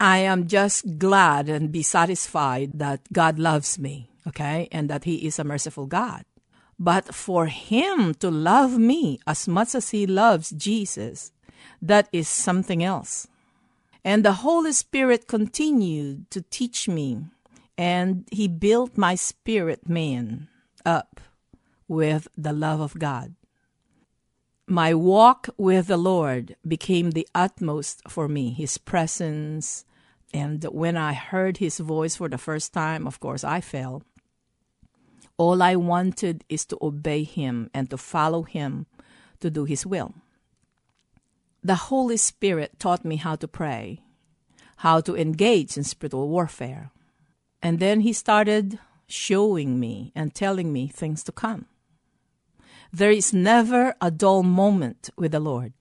I 0.00 0.18
am 0.18 0.48
just 0.48 0.98
glad 0.98 1.48
and 1.48 1.70
be 1.70 1.82
satisfied 1.82 2.78
that 2.78 3.12
God 3.12 3.38
loves 3.38 3.78
me, 3.78 4.08
okay, 4.26 4.68
and 4.72 4.88
that 4.88 5.04
he 5.04 5.26
is 5.26 5.38
a 5.38 5.44
merciful 5.44 5.86
God. 5.86 6.24
But 6.78 7.14
for 7.14 7.46
him 7.46 8.14
to 8.14 8.30
love 8.30 8.78
me 8.78 9.20
as 9.26 9.46
much 9.46 9.74
as 9.74 9.90
he 9.90 10.06
loves 10.06 10.50
Jesus, 10.50 11.32
that 11.82 12.08
is 12.12 12.28
something 12.28 12.82
else. 12.82 13.28
And 14.02 14.24
the 14.24 14.40
Holy 14.40 14.72
Spirit 14.72 15.28
continued 15.28 16.30
to 16.30 16.40
teach 16.40 16.88
me, 16.88 17.26
and 17.76 18.26
he 18.32 18.48
built 18.48 18.96
my 18.96 19.14
spirit 19.14 19.86
man 19.86 20.48
up 20.86 21.20
with 21.86 22.26
the 22.38 22.54
love 22.54 22.80
of 22.80 22.98
God. 22.98 23.34
My 24.70 24.94
walk 24.94 25.48
with 25.56 25.88
the 25.88 25.96
Lord 25.96 26.54
became 26.64 27.10
the 27.10 27.26
utmost 27.34 28.02
for 28.08 28.28
me, 28.28 28.50
His 28.52 28.78
presence. 28.78 29.84
And 30.32 30.62
when 30.62 30.96
I 30.96 31.12
heard 31.12 31.56
His 31.56 31.80
voice 31.80 32.14
for 32.14 32.28
the 32.28 32.38
first 32.38 32.72
time, 32.72 33.04
of 33.04 33.18
course, 33.18 33.42
I 33.42 33.60
fell. 33.62 34.04
All 35.36 35.60
I 35.60 35.74
wanted 35.74 36.44
is 36.48 36.64
to 36.66 36.78
obey 36.80 37.24
Him 37.24 37.68
and 37.74 37.90
to 37.90 37.98
follow 37.98 38.44
Him 38.44 38.86
to 39.40 39.50
do 39.50 39.64
His 39.64 39.84
will. 39.84 40.14
The 41.64 41.90
Holy 41.90 42.16
Spirit 42.16 42.78
taught 42.78 43.04
me 43.04 43.16
how 43.16 43.34
to 43.34 43.48
pray, 43.48 44.02
how 44.76 45.00
to 45.00 45.16
engage 45.16 45.76
in 45.76 45.82
spiritual 45.82 46.28
warfare. 46.28 46.92
And 47.60 47.80
then 47.80 48.02
He 48.02 48.12
started 48.12 48.78
showing 49.08 49.80
me 49.80 50.12
and 50.14 50.32
telling 50.32 50.72
me 50.72 50.86
things 50.86 51.24
to 51.24 51.32
come. 51.32 51.66
There 52.92 53.10
is 53.10 53.32
never 53.32 53.94
a 54.00 54.10
dull 54.10 54.42
moment 54.42 55.10
with 55.16 55.32
the 55.32 55.40
Lord. 55.40 55.72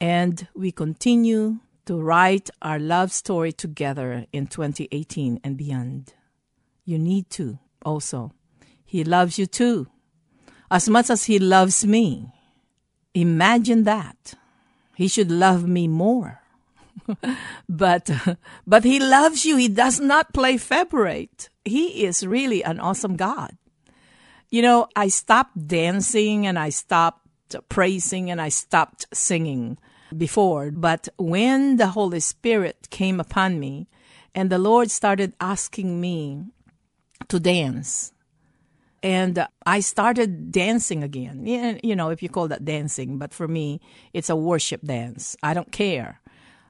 And 0.00 0.46
we 0.54 0.70
continue 0.70 1.58
to 1.86 2.00
write 2.00 2.50
our 2.62 2.78
love 2.78 3.12
story 3.12 3.52
together 3.52 4.26
in 4.32 4.46
2018 4.46 5.40
and 5.42 5.56
beyond. 5.56 6.14
You 6.84 6.98
need 6.98 7.30
to 7.30 7.58
also. 7.84 8.32
He 8.84 9.02
loves 9.04 9.38
you 9.38 9.46
too, 9.46 9.88
as 10.70 10.88
much 10.88 11.10
as 11.10 11.24
He 11.24 11.38
loves 11.38 11.84
me. 11.84 12.32
Imagine 13.14 13.84
that. 13.84 14.34
He 14.94 15.08
should 15.08 15.30
love 15.30 15.66
me 15.66 15.88
more. 15.88 16.40
but 17.68 18.10
but 18.66 18.84
he 18.84 19.00
loves 19.00 19.44
you. 19.44 19.56
He 19.56 19.68
does 19.68 20.00
not 20.00 20.32
play 20.32 20.56
favorite. 20.56 21.48
He 21.64 22.04
is 22.04 22.26
really 22.26 22.62
an 22.62 22.78
awesome 22.80 23.16
God. 23.16 23.56
You 24.50 24.62
know, 24.62 24.88
I 24.94 25.08
stopped 25.08 25.66
dancing 25.66 26.46
and 26.46 26.58
I 26.58 26.68
stopped 26.70 27.26
praising 27.68 28.30
and 28.30 28.40
I 28.40 28.48
stopped 28.48 29.06
singing 29.12 29.78
before. 30.16 30.70
But 30.70 31.08
when 31.18 31.76
the 31.76 31.88
Holy 31.88 32.20
Spirit 32.20 32.88
came 32.90 33.20
upon 33.20 33.58
me 33.58 33.88
and 34.34 34.50
the 34.50 34.58
Lord 34.58 34.90
started 34.90 35.32
asking 35.40 36.00
me 36.00 36.46
to 37.28 37.40
dance, 37.40 38.12
and 39.02 39.46
I 39.66 39.80
started 39.80 40.50
dancing 40.50 41.02
again. 41.02 41.44
You 41.82 41.94
know, 41.94 42.08
if 42.08 42.22
you 42.22 42.30
call 42.30 42.48
that 42.48 42.64
dancing, 42.64 43.18
but 43.18 43.34
for 43.34 43.46
me, 43.46 43.80
it's 44.14 44.30
a 44.30 44.36
worship 44.36 44.80
dance. 44.82 45.36
I 45.42 45.52
don't 45.52 45.70
care 45.70 46.20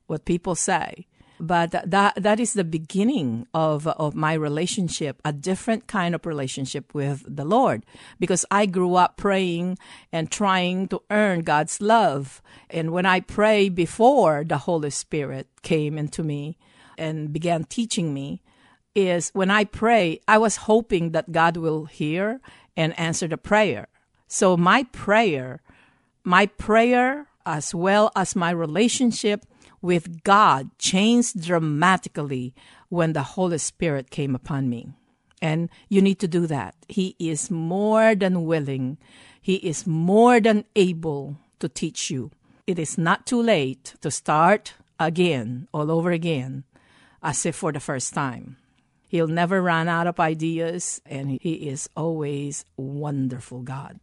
what 0.07 0.25
people 0.25 0.57
say 0.57 1.07
but 1.41 1.71
that 1.73 2.15
that 2.17 2.41
is 2.41 2.53
the 2.53 2.65
beginning 2.65 3.47
of 3.53 3.87
of 3.87 4.15
my 4.15 4.33
relationship 4.35 5.21
a 5.25 5.33
different 5.33 5.87
kind 5.87 6.15
of 6.15 6.27
relationship 6.27 6.95
with 6.95 7.25
the 7.27 7.45
lord. 7.45 7.85
Because 8.19 8.45
i 8.51 8.67
grew 8.67 8.95
up 8.95 9.17
praying 9.17 9.79
and 10.13 10.31
trying 10.31 10.89
to 10.89 11.03
earn 11.11 11.41
god's 11.41 11.81
love. 11.81 12.43
And 12.71 12.93
when 12.93 13.07
i 13.07 13.21
pray 13.21 13.69
before 13.69 14.45
the 14.45 14.59
holy 14.59 14.91
spirit 14.91 15.49
came 15.63 15.99
into 15.99 16.23
me 16.23 16.57
and 16.97 17.33
began 17.33 17.65
teaching 17.65 18.15
me 18.15 18.43
is 18.95 19.31
when 19.35 19.51
i 19.51 19.65
pray 19.65 20.21
i 20.29 20.39
was 20.39 20.69
hoping 20.71 21.11
that 21.11 21.33
god 21.33 21.57
will 21.57 21.87
hear 21.87 22.41
and 22.77 22.99
answer 22.99 23.29
the 23.29 23.39
prayer. 23.39 23.89
So 24.29 24.57
my 24.57 24.85
prayer 24.93 25.61
my 26.25 26.47
prayer 26.47 27.29
as 27.47 27.75
well 27.75 28.11
as 28.17 28.35
my 28.35 28.51
relationship 28.51 29.45
with 29.85 30.25
God 30.25 30.71
changed 30.79 31.45
dramatically 31.45 32.55
when 32.89 33.13
the 33.13 33.37
Holy 33.37 33.59
Spirit 33.59 34.09
came 34.09 34.35
upon 34.35 34.71
me. 34.71 34.89
And 35.43 35.69
you 35.91 36.01
need 36.01 36.19
to 36.21 36.27
do 36.27 36.47
that. 36.47 36.75
He 36.89 37.15
is 37.19 37.51
more 37.51 38.15
than 38.15 38.47
willing, 38.47 38.97
He 39.43 39.57
is 39.57 39.87
more 39.87 40.41
than 40.41 40.65
able 40.75 41.37
to 41.61 41.69
teach 41.69 42.11
you. 42.11 42.31
it 42.67 42.79
is 42.79 42.97
not 42.97 43.27
too 43.27 43.43
late 43.43 43.93
to 44.01 44.11
start 44.11 44.73
again, 44.99 45.69
all 45.71 45.91
over 45.91 46.13
again, 46.13 46.65
as 47.23 47.45
if 47.45 47.55
for 47.55 47.71
the 47.71 47.81
first 47.81 48.15
time. 48.15 48.57
He'll 49.07 49.29
never 49.29 49.61
run 49.61 49.87
out 49.87 50.07
of 50.07 50.19
ideas, 50.19 51.03
and 51.05 51.39
He 51.43 51.69
is 51.69 51.91
always 51.95 52.65
wonderful 52.79 53.61
God. 53.61 54.01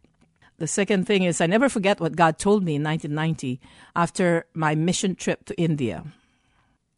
The 0.58 0.66
second 0.66 1.06
thing 1.06 1.24
is, 1.24 1.40
I 1.40 1.46
never 1.46 1.68
forget 1.68 2.00
what 2.00 2.16
God 2.16 2.38
told 2.38 2.64
me 2.64 2.76
in 2.76 2.82
1990 2.82 3.60
after 3.96 4.46
my 4.54 4.74
mission 4.74 5.14
trip 5.14 5.44
to 5.46 5.60
India. 5.60 6.04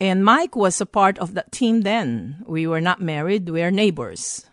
And 0.00 0.24
Mike 0.24 0.56
was 0.56 0.80
a 0.80 0.86
part 0.86 1.18
of 1.18 1.34
that 1.34 1.52
team 1.52 1.82
then. 1.82 2.44
We 2.46 2.66
were 2.66 2.80
not 2.80 3.00
married, 3.00 3.48
we 3.48 3.62
are 3.62 3.70
neighbors. 3.70 4.46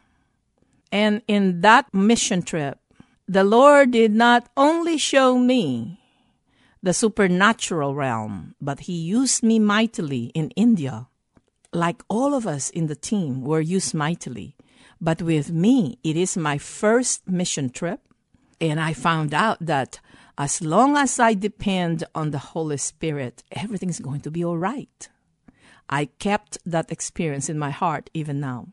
And 0.92 1.22
in 1.28 1.62
that 1.62 1.94
mission 1.94 2.42
trip, 2.42 2.80
the 3.28 3.44
Lord 3.44 3.92
did 3.92 4.12
not 4.14 4.50
only 4.58 4.98
show 4.98 5.38
me 5.38 6.00
the 6.84 6.94
supernatural 6.94 7.96
realm, 7.96 8.56
but 8.62 8.82
He 8.82 8.94
used 8.94 9.44
me 9.44 9.60
mightily 9.60 10.32
in 10.34 10.52
India. 10.52 11.08
Like 11.74 12.04
all 12.10 12.34
of 12.34 12.46
us 12.46 12.70
in 12.70 12.88
the 12.88 12.96
team 12.96 13.42
were 13.42 13.62
used 13.62 13.94
mightily. 13.94 14.56
But 15.00 15.22
with 15.22 15.52
me, 15.52 15.98
it 16.04 16.18
is 16.18 16.36
my 16.36 16.58
first 16.58 17.28
mission 17.28 17.70
trip. 17.70 18.02
And 18.62 18.80
I 18.80 18.94
found 18.94 19.34
out 19.34 19.58
that 19.60 20.00
as 20.38 20.62
long 20.62 20.96
as 20.96 21.20
I 21.20 21.34
depend 21.34 22.04
on 22.14 22.30
the 22.30 22.38
Holy 22.54 22.78
Spirit, 22.78 23.44
everything's 23.52 24.00
going 24.00 24.22
to 24.22 24.32
be 24.32 24.46
all 24.46 24.58
right. 24.58 25.10
I 25.90 26.06
kept 26.20 26.60
that 26.66 26.92
experience 26.92 27.50
in 27.50 27.58
my 27.60 27.72
heart 27.72 28.12
even 28.14 28.40
now. 28.40 28.68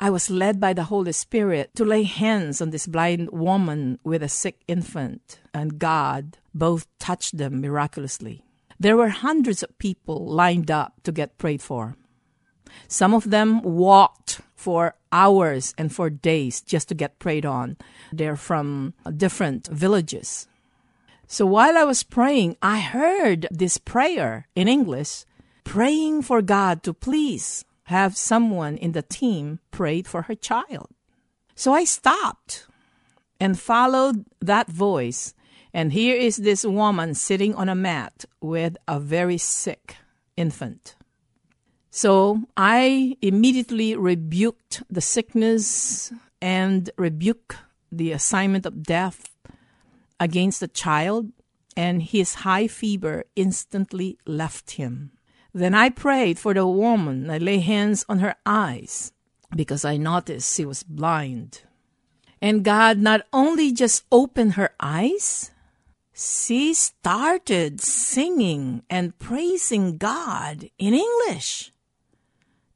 I 0.00 0.10
was 0.10 0.28
led 0.28 0.58
by 0.58 0.72
the 0.72 0.84
Holy 0.84 1.12
Spirit 1.12 1.70
to 1.76 1.84
lay 1.84 2.02
hands 2.02 2.60
on 2.60 2.70
this 2.70 2.88
blind 2.88 3.30
woman 3.30 4.00
with 4.02 4.24
a 4.24 4.28
sick 4.28 4.62
infant, 4.66 5.38
and 5.54 5.78
God 5.78 6.38
both 6.52 6.88
touched 6.98 7.38
them 7.38 7.60
miraculously. 7.60 8.42
There 8.80 8.96
were 8.96 9.10
hundreds 9.10 9.62
of 9.62 9.78
people 9.78 10.26
lined 10.26 10.72
up 10.72 10.94
to 11.04 11.12
get 11.12 11.38
prayed 11.38 11.62
for. 11.62 11.94
Some 12.88 13.14
of 13.14 13.30
them 13.30 13.62
walked 13.62 14.40
for 14.64 14.94
hours 15.12 15.74
and 15.76 15.92
for 15.92 16.08
days 16.08 16.62
just 16.62 16.88
to 16.88 16.94
get 16.94 17.18
prayed 17.18 17.44
on. 17.44 17.76
They're 18.10 18.34
from 18.50 18.94
different 19.04 19.68
villages. 19.68 20.48
So 21.26 21.44
while 21.44 21.76
I 21.76 21.84
was 21.84 22.02
praying, 22.02 22.56
I 22.62 22.80
heard 22.80 23.46
this 23.50 23.76
prayer 23.76 24.48
in 24.56 24.66
English, 24.66 25.26
praying 25.64 26.22
for 26.22 26.40
God 26.40 26.82
to 26.84 26.94
please 26.94 27.66
have 27.92 28.16
someone 28.16 28.78
in 28.78 28.92
the 28.92 29.02
team 29.02 29.60
prayed 29.70 30.08
for 30.08 30.22
her 30.22 30.34
child. 30.34 30.88
So 31.54 31.74
I 31.74 31.84
stopped 31.84 32.66
and 33.38 33.60
followed 33.60 34.24
that 34.40 34.68
voice. 34.68 35.34
And 35.74 35.92
here 35.92 36.16
is 36.16 36.38
this 36.38 36.64
woman 36.64 37.12
sitting 37.12 37.54
on 37.54 37.68
a 37.68 37.74
mat 37.74 38.24
with 38.40 38.78
a 38.88 38.98
very 38.98 39.36
sick 39.36 39.96
infant. 40.38 40.96
So 41.96 42.42
I 42.56 43.16
immediately 43.22 43.94
rebuked 43.94 44.82
the 44.90 45.00
sickness 45.00 46.12
and 46.42 46.90
rebuked 46.98 47.58
the 47.92 48.10
assignment 48.10 48.66
of 48.66 48.82
death 48.82 49.30
against 50.18 50.58
the 50.58 50.66
child, 50.66 51.30
and 51.76 52.02
his 52.02 52.42
high 52.42 52.66
fever 52.66 53.22
instantly 53.36 54.18
left 54.26 54.72
him. 54.72 55.12
Then 55.54 55.72
I 55.72 55.88
prayed 55.88 56.36
for 56.36 56.52
the 56.52 56.66
woman. 56.66 57.30
I 57.30 57.38
lay 57.38 57.60
hands 57.60 58.04
on 58.08 58.18
her 58.18 58.34
eyes 58.44 59.12
because 59.54 59.84
I 59.84 59.96
noticed 59.96 60.56
she 60.56 60.64
was 60.64 60.82
blind. 60.82 61.62
And 62.42 62.64
God 62.64 62.98
not 62.98 63.20
only 63.32 63.70
just 63.70 64.02
opened 64.10 64.54
her 64.54 64.74
eyes, 64.80 65.52
she 66.12 66.74
started 66.74 67.80
singing 67.80 68.82
and 68.90 69.16
praising 69.20 69.96
God 69.96 70.68
in 70.76 70.92
English 70.92 71.70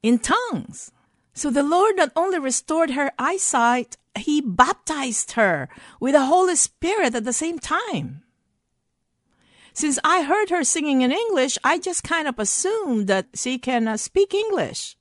in 0.01 0.19
tongues. 0.19 0.91
So 1.33 1.49
the 1.49 1.63
Lord 1.63 1.95
not 1.95 2.11
only 2.15 2.39
restored 2.39 2.91
her 2.91 3.11
eyesight, 3.17 3.97
He 4.15 4.41
baptized 4.41 5.33
her 5.33 5.69
with 5.99 6.13
the 6.13 6.25
Holy 6.25 6.55
Spirit 6.55 7.15
at 7.15 7.23
the 7.23 7.33
same 7.33 7.59
time. 7.59 8.23
Since 9.73 9.99
I 10.03 10.23
heard 10.23 10.49
her 10.49 10.63
singing 10.63 11.01
in 11.01 11.11
English, 11.11 11.57
I 11.63 11.79
just 11.79 12.03
kind 12.03 12.27
of 12.27 12.39
assumed 12.39 13.07
that 13.07 13.27
she 13.35 13.57
can 13.57 13.87
uh, 13.87 13.95
speak 13.95 14.33
English. 14.33 14.97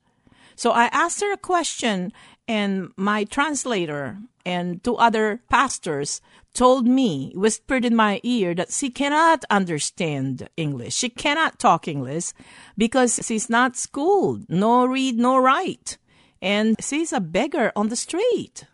So 0.55 0.71
I 0.71 0.87
asked 0.87 1.21
her 1.21 1.33
a 1.33 1.37
question, 1.37 2.13
and 2.49 2.91
my 2.97 3.25
translator 3.25 4.19
and 4.47 4.83
two 4.83 4.97
other 4.97 5.43
pastors 5.51 6.23
told 6.55 6.87
me, 6.89 7.33
whispered 7.37 7.85
in 7.85 7.95
my 7.95 8.21
ear, 8.25 8.55
that 8.55 8.73
she 8.73 8.89
cannot 8.91 9.45
understand 9.51 10.49
English. 10.57 10.95
She 10.95 11.11
cannot 11.11 11.59
talk 11.59 11.87
English 11.87 12.33
because 12.77 13.21
she's 13.23 13.51
not 13.51 13.77
schooled, 13.77 14.47
nor 14.49 14.89
read 14.89 15.19
nor 15.19 15.43
write. 15.43 15.99
And 16.41 16.77
she's 16.81 17.13
a 17.13 17.21
beggar 17.21 17.71
on 17.77 17.91
the 17.91 17.97
street. 17.97 18.65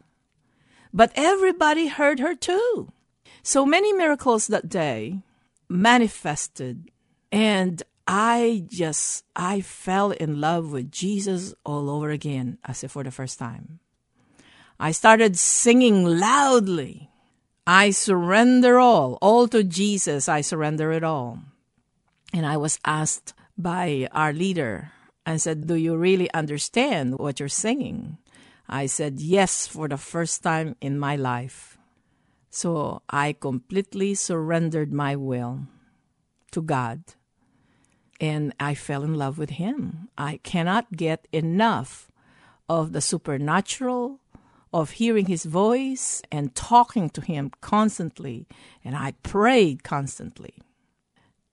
But 0.93 1.13
everybody 1.17 1.89
heard 1.89 2.21
her 2.21 2.37
too. 2.37 2.93
So 3.43 3.67
many 3.67 3.93
miracles 3.93 4.47
that 4.47 4.69
day 4.69 5.19
manifested. 5.69 6.91
And 7.33 7.83
I 8.07 8.65
just, 8.69 9.25
I 9.35 9.61
fell 9.61 10.11
in 10.11 10.41
love 10.41 10.73
with 10.73 10.93
Jesus 10.93 11.55
all 11.65 11.89
over 11.89 12.11
again, 12.11 12.59
as 12.65 12.85
if 12.85 12.93
for 12.93 13.03
the 13.03 13.11
first 13.11 13.39
time. 13.39 13.81
I 14.79 14.93
started 14.93 15.39
singing 15.39 16.05
loudly 16.05 17.11
I 17.67 17.91
surrender 17.91 18.79
all, 18.79 19.17
all 19.23 19.49
to 19.49 19.65
Jesus, 19.65 20.29
I 20.29 20.43
surrender 20.43 20.93
it 20.93 21.03
all. 21.03 21.41
And 22.33 22.45
I 22.45 22.59
was 22.59 22.79
asked 22.85 23.33
by 23.57 24.09
our 24.13 24.33
leader 24.33 24.93
and 25.25 25.41
said, 25.41 25.67
Do 25.67 25.75
you 25.75 25.97
really 25.97 26.33
understand 26.35 27.19
what 27.19 27.41
you're 27.41 27.49
singing? 27.49 28.19
I 28.69 28.85
said, 28.87 29.21
Yes, 29.21 29.67
for 29.67 29.89
the 29.89 29.97
first 29.97 30.43
time 30.43 30.77
in 30.81 30.99
my 30.99 31.17
life. 31.17 31.79
So 32.51 33.03
I 33.09 33.33
completely 33.33 34.15
surrendered 34.15 34.93
my 34.93 35.17
will 35.17 35.67
to 36.53 36.61
God 36.61 37.01
and 38.21 38.55
I 38.61 38.75
fell 38.75 39.03
in 39.03 39.15
love 39.15 39.39
with 39.39 39.51
Him. 39.51 40.09
I 40.17 40.39
cannot 40.43 40.93
get 40.93 41.27
enough 41.33 42.11
of 42.69 42.93
the 42.93 43.01
supernatural 43.01 44.21
of 44.73 44.93
hearing 44.93 45.27
his 45.27 45.45
voice 45.45 46.21
and 46.33 46.53
talking 46.57 47.09
to 47.09 47.21
him 47.21 47.53
constantly, 47.61 48.49
and 48.85 48.97
I 48.97 49.13
prayed 49.23 49.85
constantly. 49.85 50.55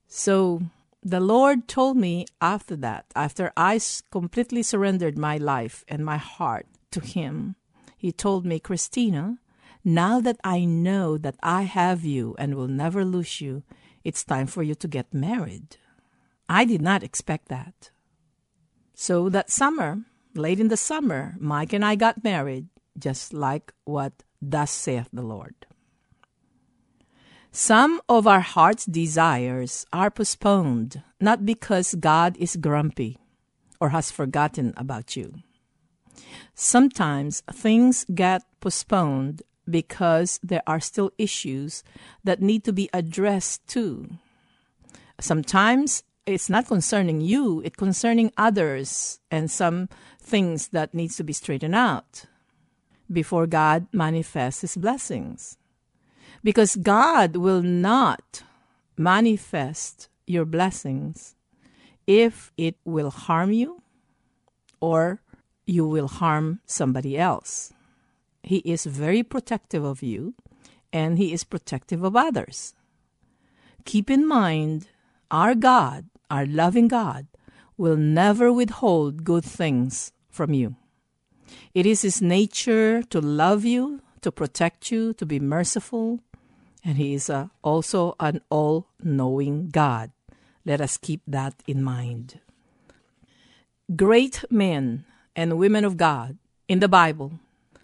So 0.08 0.64
the 1.04 1.20
Lord 1.20 1.68
told 1.68 1.98
me 1.98 2.26
after 2.42 2.76
that, 2.78 3.06
after 3.16 3.52
I 3.56 3.80
completely 4.12 4.64
surrendered 4.64 5.18
my 5.18 5.38
life 5.38 5.86
and 5.88 6.04
my 6.04 6.18
heart 6.18 6.66
to 6.92 7.00
Him, 7.00 7.56
He 7.98 8.12
told 8.12 8.46
me, 8.46 8.60
Christina, 8.60 9.38
now 9.84 10.20
that 10.20 10.38
I 10.44 10.66
know 10.66 11.18
that 11.18 11.38
I 11.42 11.64
have 11.64 12.04
you 12.04 12.36
and 12.38 12.56
will 12.56 12.68
never 12.68 13.06
lose 13.06 13.40
you, 13.42 13.64
it's 14.04 14.24
time 14.24 14.48
for 14.48 14.64
you 14.64 14.76
to 14.76 14.88
get 14.88 15.14
married. 15.14 15.78
I 16.52 16.66
did 16.66 16.82
not 16.82 17.02
expect 17.02 17.48
that. 17.48 17.92
So 18.94 19.30
that 19.30 19.50
summer, 19.50 20.04
late 20.36 20.60
in 20.60 20.68
the 20.68 20.76
summer, 20.76 21.36
Mike 21.40 21.72
and 21.72 21.86
I 21.86 21.96
got 21.96 22.26
married 22.26 22.68
just 23.00 23.32
like 23.32 23.72
what 23.86 24.12
thus 24.42 24.70
saith 24.70 25.08
the 25.14 25.22
Lord. 25.22 25.56
Some 27.54 28.02
of 28.10 28.28
our 28.28 28.42
heart's 28.42 28.86
desires 28.86 29.86
are 29.94 30.12
postponed, 30.12 31.02
not 31.22 31.46
because 31.46 31.96
God 31.96 32.36
is 32.36 32.58
grumpy 32.58 33.18
or 33.80 33.96
has 33.96 34.12
forgotten 34.12 34.74
about 34.76 35.16
you. 35.16 35.36
Sometimes 36.54 37.44
things 37.50 38.04
get 38.14 38.44
postponed 38.60 39.42
because 39.70 40.38
there 40.44 40.64
are 40.68 40.82
still 40.82 41.12
issues 41.18 41.82
that 42.26 42.42
need 42.42 42.66
to 42.66 42.74
be 42.74 42.90
addressed 42.92 43.66
too. 43.68 44.20
Sometimes 45.18 46.04
it's 46.32 46.50
not 46.50 46.68
concerning 46.68 47.22
you, 47.22 47.62
it's 47.62 47.76
concerning 47.76 48.32
others 48.38 49.20
and 49.30 49.52
some 49.52 49.90
things 50.20 50.70
that 50.70 50.94
needs 50.94 51.18
to 51.18 51.24
be 51.24 51.34
straightened 51.34 51.76
out 51.76 52.26
before 53.12 53.48
God 53.48 53.88
manifests 53.92 54.62
his 54.62 54.78
blessings. 54.78 55.58
Because 56.44 56.76
God 56.76 57.36
will 57.36 57.62
not 57.62 58.44
manifest 58.98 60.10
your 60.26 60.46
blessings 60.46 61.36
if 62.08 62.52
it 62.58 62.76
will 62.86 63.12
harm 63.12 63.52
you 63.52 63.82
or 64.80 65.22
you 65.66 65.86
will 65.86 66.08
harm 66.08 66.60
somebody 66.66 67.18
else. 67.18 67.74
He 68.44 68.58
is 68.58 68.86
very 68.86 69.24
protective 69.24 69.84
of 69.84 70.02
you 70.02 70.34
and 70.92 71.18
he 71.18 71.32
is 71.32 71.44
protective 71.44 72.04
of 72.04 72.16
others. 72.16 72.74
Keep 73.86 74.10
in 74.10 74.28
mind, 74.28 74.88
our 75.30 75.56
God, 75.56 76.06
our 76.32 76.48
loving 76.48 76.88
God, 76.88 77.28
will 77.76 77.98
never 77.98 78.54
withhold 78.54 79.26
good 79.28 79.44
things 79.44 80.14
from 80.30 80.54
you. 80.54 80.76
It 81.74 81.86
is 81.86 82.02
His 82.02 82.22
nature 82.22 83.04
to 83.04 83.20
love 83.20 83.66
you, 83.66 84.00
to 84.22 84.32
protect 84.32 84.92
you, 84.92 85.14
to 85.20 85.26
be 85.26 85.40
merciful, 85.40 86.22
And 86.84 86.98
He 86.98 87.14
is 87.14 87.30
uh, 87.30 87.48
also 87.62 88.16
an 88.20 88.42
all 88.50 88.88
knowing 89.04 89.70
God. 89.70 90.12
Let 90.66 90.82
us 90.82 90.98
keep 90.98 91.22
that 91.28 91.62
in 91.68 91.84
mind. 91.84 92.40
Great 93.96 94.44
men 94.50 95.06
and 95.36 95.58
women 95.58 95.86
of 95.86 95.98
God 95.98 96.38
in 96.68 96.80
the 96.80 96.88
Bible 96.88 97.40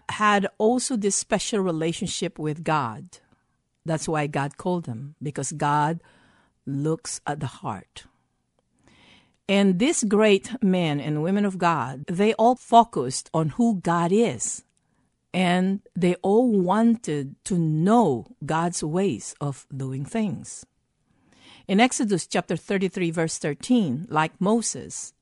had 0.09 0.47
also 0.57 0.95
this 0.95 1.15
special 1.15 1.59
relationship 1.59 2.39
with 2.39 2.63
God. 2.63 3.19
That's 3.85 4.07
why 4.07 4.27
God 4.27 4.57
called 4.57 4.85
them, 4.85 5.15
because 5.21 5.51
God 5.51 6.01
looks 6.65 7.21
at 7.25 7.39
the 7.39 7.47
heart. 7.47 8.05
And 9.49 9.79
these 9.79 10.03
great 10.03 10.61
men 10.61 10.99
and 10.99 11.23
women 11.23 11.45
of 11.45 11.57
God, 11.57 12.05
they 12.07 12.33
all 12.33 12.55
focused 12.55 13.29
on 13.33 13.49
who 13.49 13.79
God 13.79 14.11
is. 14.11 14.63
And 15.33 15.81
they 15.95 16.15
all 16.15 16.51
wanted 16.51 17.35
to 17.45 17.57
know 17.57 18.27
God's 18.45 18.83
ways 18.83 19.35
of 19.39 19.65
doing 19.75 20.03
things. 20.03 20.65
In 21.67 21.79
Exodus 21.79 22.27
chapter 22.27 22.55
33, 22.55 23.11
verse 23.11 23.37
13, 23.37 24.07
like 24.09 24.39
Moses, 24.39 25.13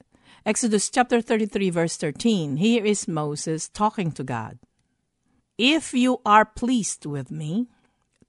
Exodus 0.45 0.89
chapter 0.91 1.21
33, 1.21 1.71
verse 1.71 1.97
13, 1.97 2.57
here 2.57 2.85
is 2.85 3.07
Moses 3.07 3.67
talking 3.67 4.11
to 4.11 4.23
God. 4.23 4.59
If 5.57 5.93
you 5.93 6.21
are 6.25 6.45
pleased 6.45 7.05
with 7.05 7.31
me, 7.31 7.67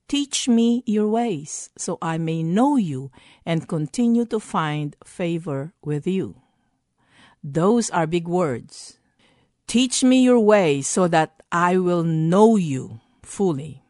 teach 0.08 0.48
me 0.48 0.82
your 0.86 1.08
ways, 1.08 1.70
so 1.76 1.98
I 2.00 2.18
may 2.18 2.42
know 2.42 2.76
you 2.76 3.10
and 3.44 3.68
continue 3.68 4.24
to 4.26 4.40
find 4.40 4.96
favor 5.04 5.72
with 5.82 6.06
you. 6.06 6.42
Those 7.42 7.90
are 7.90 8.06
big 8.06 8.26
words. 8.26 8.98
Teach 9.66 10.02
me 10.04 10.22
your 10.22 10.40
ways 10.40 10.86
so 10.86 11.08
that 11.08 11.42
I 11.50 11.76
will 11.78 12.04
know 12.04 12.56
you 12.56 13.00
fully. 13.22 13.82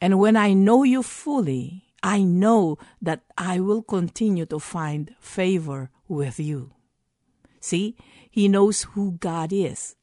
And 0.00 0.18
when 0.18 0.36
I 0.36 0.52
know 0.52 0.82
you 0.82 1.02
fully, 1.02 1.84
I 2.02 2.22
know 2.22 2.78
that 3.02 3.22
I 3.36 3.60
will 3.60 3.82
continue 3.82 4.46
to 4.46 4.58
find 4.58 5.14
favor 5.18 5.90
with 6.06 6.38
you. 6.38 6.72
See, 7.60 7.96
he 8.30 8.48
knows 8.48 8.82
who 8.94 9.12
God 9.18 9.52
is. 9.52 9.95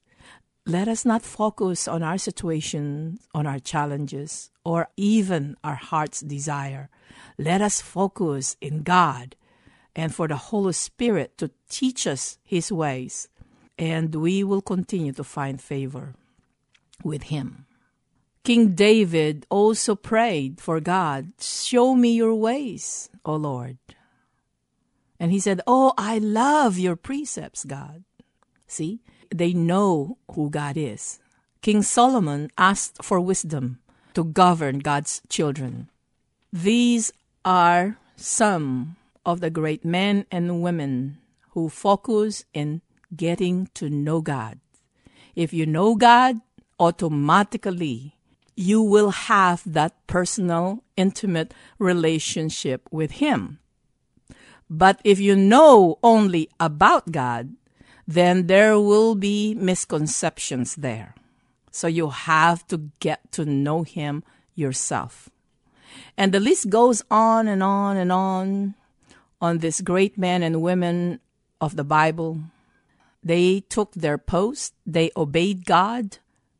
Let 0.65 0.87
us 0.87 1.03
not 1.03 1.23
focus 1.23 1.89
on 1.89 2.03
our 2.03 2.17
situation, 2.17 3.19
on 3.35 3.45
our 3.45 3.59
challenges, 3.59 4.49
or 4.63 4.87
even 4.95 5.57
our 5.61 5.75
heart's 5.75 6.21
desire. 6.21 6.89
Let 7.37 7.61
us 7.61 7.81
focus 7.81 8.55
in 8.61 8.83
God 8.83 9.35
and 9.93 10.15
for 10.15 10.27
the 10.27 10.37
Holy 10.37 10.71
Spirit 10.71 11.37
to 11.39 11.51
teach 11.69 12.07
us 12.07 12.37
His 12.43 12.71
ways, 12.71 13.27
and 13.77 14.15
we 14.15 14.41
will 14.43 14.61
continue 14.61 15.11
to 15.13 15.23
find 15.23 15.61
favor 15.61 16.15
with 17.03 17.23
Him. 17.23 17.65
King 18.45 18.69
David 18.73 19.45
also 19.49 19.95
prayed 19.95 20.61
for 20.61 20.79
God, 20.79 21.33
Show 21.39 21.93
me 21.93 22.13
your 22.15 22.35
ways, 22.35 23.09
O 23.25 23.35
Lord. 23.35 23.77
And 25.19 25.31
he 25.31 25.39
said, 25.39 25.61
Oh, 25.67 25.93
I 25.97 26.19
love 26.19 26.77
your 26.77 26.95
precepts, 26.95 27.63
God. 27.63 28.03
See, 28.67 29.01
they 29.33 29.53
know 29.53 30.17
who 30.31 30.49
God 30.49 30.77
is. 30.77 31.19
King 31.61 31.81
Solomon 31.81 32.51
asked 32.57 33.03
for 33.03 33.19
wisdom 33.19 33.79
to 34.13 34.23
govern 34.23 34.79
God's 34.79 35.21
children. 35.29 35.89
These 36.51 37.11
are 37.43 37.97
some 38.15 38.95
of 39.25 39.39
the 39.39 39.49
great 39.49 39.83
men 39.83 40.25
and 40.31 40.61
women 40.61 41.17
who 41.51 41.69
focus 41.69 42.45
in 42.53 42.81
getting 43.15 43.69
to 43.73 43.89
know 43.89 44.21
God. 44.21 44.59
If 45.35 45.53
you 45.53 45.65
know 45.65 45.95
God, 45.95 46.37
automatically 46.79 48.15
you 48.55 48.81
will 48.81 49.11
have 49.11 49.63
that 49.65 49.95
personal, 50.07 50.83
intimate 50.95 51.53
relationship 51.79 52.87
with 52.91 53.23
Him. 53.23 53.59
But 54.69 54.99
if 55.03 55.19
you 55.19 55.35
know 55.35 55.97
only 56.03 56.49
about 56.59 57.11
God, 57.11 57.53
then 58.07 58.47
there 58.47 58.79
will 58.79 59.15
be 59.15 59.55
misconceptions 59.55 60.75
there. 60.75 61.15
So 61.71 61.87
you 61.87 62.09
have 62.09 62.67
to 62.67 62.89
get 62.99 63.31
to 63.33 63.45
know 63.45 63.83
Him 63.83 64.23
yourself. 64.55 65.29
And 66.17 66.31
the 66.31 66.39
list 66.39 66.69
goes 66.69 67.03
on 67.09 67.47
and 67.47 67.63
on 67.63 67.97
and 67.97 68.11
on 68.11 68.75
on 69.41 69.57
these 69.57 69.81
great 69.81 70.17
men 70.17 70.41
and 70.41 70.61
women 70.61 71.19
of 71.59 71.75
the 71.75 71.83
Bible. 71.83 72.39
They 73.23 73.61
took 73.61 73.93
their 73.93 74.17
post, 74.17 74.73
they 74.85 75.11
obeyed 75.17 75.65
God. 75.65 76.17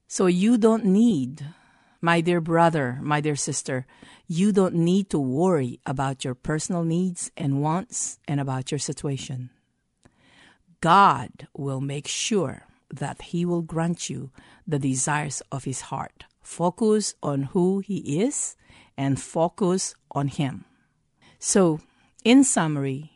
So 0.08 0.28
you 0.28 0.58
don't 0.58 0.86
need, 0.86 1.46
my 2.02 2.22
dear 2.22 2.42
brother, 2.42 3.00
my 3.02 3.22
dear 3.22 3.36
sister, 3.36 3.86
you 4.28 4.52
don't 4.52 4.76
need 4.76 5.10
to 5.10 5.20
worry 5.20 5.80
about 5.86 6.24
your 6.24 6.36
personal 6.36 6.84
needs 6.84 7.32
and 7.36 7.62
wants 7.62 8.20
and 8.28 8.40
about 8.40 8.72
your 8.72 8.80
situation. 8.80 9.50
God 10.84 11.48
will 11.56 11.80
make 11.80 12.10
sure 12.10 12.68
that 12.94 13.32
He 13.32 13.46
will 13.46 13.62
grant 13.62 14.10
you 14.10 14.32
the 14.68 14.78
desires 14.78 15.42
of 15.50 15.64
His 15.64 15.88
heart. 15.88 16.26
Focus 16.42 17.16
on 17.24 17.44
who 17.56 17.80
He 17.80 18.20
is 18.20 18.58
and 18.98 19.16
focus 19.16 19.96
on 20.12 20.28
Him. 20.28 20.66
So, 21.40 21.80
in 22.26 22.44
summary, 22.44 23.14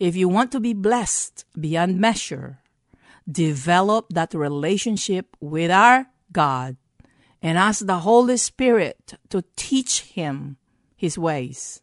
if 0.00 0.16
you 0.16 0.28
want 0.28 0.50
to 0.50 0.58
be 0.58 0.74
blessed 0.74 1.44
beyond 1.54 2.00
measure, 2.00 2.58
develop 3.30 4.06
that 4.10 4.34
relationship 4.34 5.36
with 5.38 5.70
our 5.70 6.06
God 6.32 6.78
and 7.40 7.56
ask 7.56 7.86
the 7.86 8.00
Holy 8.00 8.38
Spirit 8.38 9.14
to 9.30 9.44
teach 9.54 10.00
him 10.00 10.56
his 10.96 11.16
ways. 11.16 11.80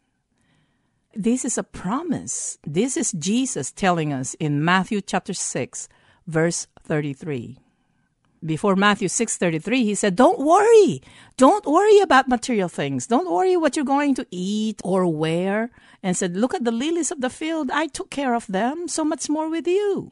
This 1.17 1.45
is 1.45 1.58
a 1.58 1.63
promise. 1.63 2.58
This 2.67 2.97
is 2.97 3.13
Jesus 3.13 3.71
telling 3.71 4.12
us 4.12 4.34
in 4.34 4.65
Matthew 4.65 4.99
chapter 4.99 5.34
6, 5.34 5.88
verse 6.28 6.67
33. 6.84 7.58
Before 8.43 8.75
Matthew 8.75 9.08
6:33, 9.08 9.86
he 9.86 9.95
said, 9.95 10.17
"Don't 10.17 10.39
worry. 10.39 11.01
Don't 11.38 11.65
worry 11.65 12.01
about 12.01 12.28
material 12.28 12.67
things. 12.67 13.08
Don't 13.08 13.32
worry 13.32 13.56
what 13.56 13.78
you're 13.78 13.86
going 13.86 14.13
to 14.15 14.28
eat 14.30 14.82
or 14.84 15.08
wear." 15.08 15.71
And 16.04 16.17
said, 16.17 16.36
"Look 16.36 16.54
at 16.54 16.65
the 16.65 16.80
lilies 16.84 17.12
of 17.12 17.21
the 17.21 17.30
field. 17.30 17.71
I 17.71 17.88
took 17.88 18.10
care 18.10 18.36
of 18.36 18.45
them. 18.47 18.89
So 18.89 19.06
much 19.06 19.30
more 19.30 19.49
with 19.49 19.67
you." 19.67 20.12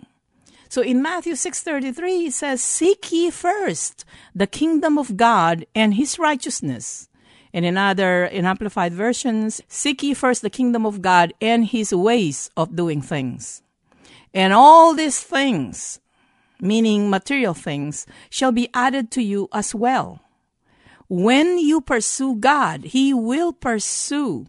So 0.69 0.81
in 0.81 1.01
Matthew 1.01 1.35
6:33 1.35 2.15
he 2.23 2.31
says, 2.31 2.63
"Seek 2.63 3.11
ye 3.11 3.29
first 3.29 4.05
the 4.33 4.47
kingdom 4.47 4.97
of 4.97 5.17
God 5.17 5.65
and 5.75 5.95
his 5.95 6.17
righteousness." 6.17 7.09
And 7.53 7.65
in 7.65 7.77
other 7.77 8.25
in 8.25 8.45
amplified 8.45 8.93
versions, 8.93 9.61
"Seek 9.67 10.01
ye 10.01 10.13
first 10.13 10.41
the 10.41 10.49
kingdom 10.49 10.85
of 10.85 11.01
God 11.01 11.33
and 11.39 11.65
his 11.65 11.93
ways 11.93 12.49
of 12.57 12.75
doing 12.75 13.01
things." 13.01 13.61
And 14.33 14.53
all 14.53 14.95
these 14.95 15.21
things, 15.21 15.99
meaning 16.59 17.09
material 17.09 17.53
things, 17.53 18.07
shall 18.29 18.51
be 18.51 18.69
added 18.73 19.11
to 19.11 19.21
you 19.21 19.49
as 19.53 19.75
well. 19.75 20.21
When 21.07 21.59
you 21.59 21.81
pursue 21.81 22.35
God, 22.35 22.85
he 22.85 23.13
will 23.13 23.53
pursue. 23.53 24.47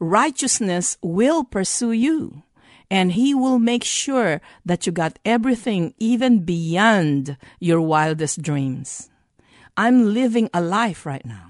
Righteousness 0.00 0.96
will 1.02 1.44
pursue 1.44 1.92
you 1.92 2.42
and 2.90 3.12
He 3.12 3.32
will 3.34 3.58
make 3.58 3.84
sure 3.84 4.40
that 4.66 4.84
you 4.84 4.92
got 4.92 5.18
everything 5.24 5.94
even 5.98 6.40
beyond 6.40 7.36
your 7.60 7.80
wildest 7.80 8.42
dreams. 8.42 9.08
I'm 9.76 10.12
living 10.12 10.50
a 10.52 10.60
life 10.60 11.06
right 11.06 11.24
now. 11.24 11.49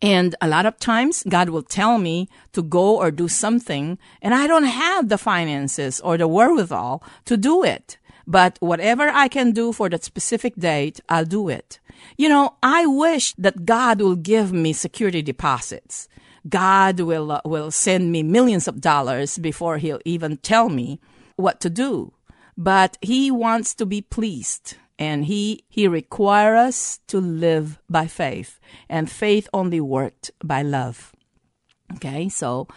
And 0.00 0.34
a 0.40 0.48
lot 0.48 0.66
of 0.66 0.78
times 0.78 1.24
God 1.28 1.48
will 1.48 1.62
tell 1.62 1.98
me 1.98 2.28
to 2.52 2.62
go 2.62 2.96
or 2.96 3.10
do 3.10 3.28
something 3.28 3.98
and 4.22 4.34
I 4.34 4.46
don't 4.46 4.64
have 4.64 5.08
the 5.08 5.18
finances 5.18 6.00
or 6.00 6.16
the 6.16 6.28
wherewithal 6.28 7.02
to 7.24 7.36
do 7.36 7.64
it. 7.64 7.98
But 8.26 8.58
whatever 8.60 9.08
I 9.08 9.28
can 9.28 9.52
do 9.52 9.72
for 9.72 9.88
that 9.88 10.04
specific 10.04 10.54
date, 10.54 11.00
I'll 11.08 11.24
do 11.24 11.48
it. 11.48 11.80
You 12.16 12.28
know, 12.28 12.56
I 12.62 12.86
wish 12.86 13.34
that 13.38 13.64
God 13.64 14.00
will 14.00 14.16
give 14.16 14.52
me 14.52 14.72
security 14.72 15.22
deposits. 15.22 16.08
God 16.48 17.00
will 17.00 17.32
uh, 17.32 17.40
will 17.44 17.70
send 17.70 18.12
me 18.12 18.22
millions 18.22 18.68
of 18.68 18.80
dollars 18.80 19.38
before 19.38 19.78
he'll 19.78 20.00
even 20.04 20.36
tell 20.36 20.68
me 20.68 21.00
what 21.36 21.60
to 21.60 21.70
do. 21.70 22.12
But 22.56 22.98
he 23.00 23.30
wants 23.30 23.74
to 23.74 23.86
be 23.86 24.02
pleased 24.02 24.76
and 24.98 25.24
he 25.24 25.64
he 25.68 25.86
require 25.88 26.56
us 26.56 26.98
to 27.08 27.20
live 27.20 27.78
by 27.88 28.06
faith 28.06 28.58
and 28.88 29.10
faith 29.10 29.48
only 29.52 29.80
worked 29.80 30.30
by 30.42 30.62
love. 30.62 31.12
Okay? 31.94 32.28
So 32.28 32.68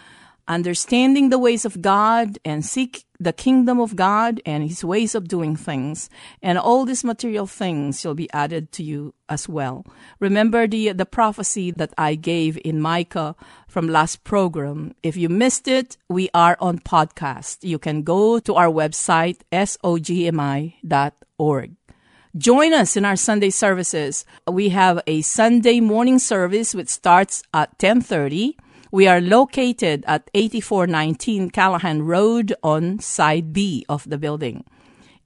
understanding 0.47 1.29
the 1.29 1.39
ways 1.39 1.63
of 1.65 1.81
God 1.81 2.37
and 2.43 2.65
seek 2.65 3.05
the 3.19 3.31
kingdom 3.31 3.79
of 3.79 3.95
God 3.95 4.41
and 4.45 4.67
his 4.67 4.83
ways 4.83 5.13
of 5.15 5.27
doing 5.27 5.55
things, 5.55 6.09
and 6.41 6.57
all 6.57 6.85
these 6.85 7.03
material 7.03 7.45
things 7.47 8.01
shall 8.01 8.15
be 8.15 8.29
added 8.33 8.71
to 8.73 8.83
you 8.83 9.13
as 9.29 9.47
well. 9.47 9.85
Remember 10.19 10.67
the, 10.67 10.91
the 10.91 11.05
prophecy 11.05 11.71
that 11.71 11.93
I 11.97 12.15
gave 12.15 12.57
in 12.65 12.81
Micah 12.81 13.35
from 13.67 13.87
last 13.87 14.23
program. 14.23 14.95
If 15.03 15.15
you 15.15 15.29
missed 15.29 15.67
it, 15.67 15.97
we 16.09 16.29
are 16.33 16.57
on 16.59 16.79
podcast. 16.79 17.59
You 17.61 17.77
can 17.79 18.01
go 18.01 18.39
to 18.39 18.55
our 18.55 18.69
website, 18.69 19.41
sogmi.org. 19.51 20.81
Join 22.37 22.71
us 22.71 22.95
in 22.95 23.03
our 23.03 23.17
Sunday 23.17 23.49
services. 23.49 24.23
We 24.49 24.69
have 24.69 25.01
a 25.05 25.19
Sunday 25.19 25.81
morning 25.81 26.17
service 26.17 26.73
which 26.73 26.87
starts 26.87 27.43
at 27.53 27.71
1030. 27.71 28.55
We 28.89 29.05
are 29.05 29.19
located 29.19 30.05
at 30.07 30.31
8419 30.33 31.49
Callahan 31.49 32.03
Road 32.03 32.53
on 32.63 32.99
side 32.99 33.51
B 33.51 33.85
of 33.89 34.09
the 34.09 34.17
building. 34.17 34.63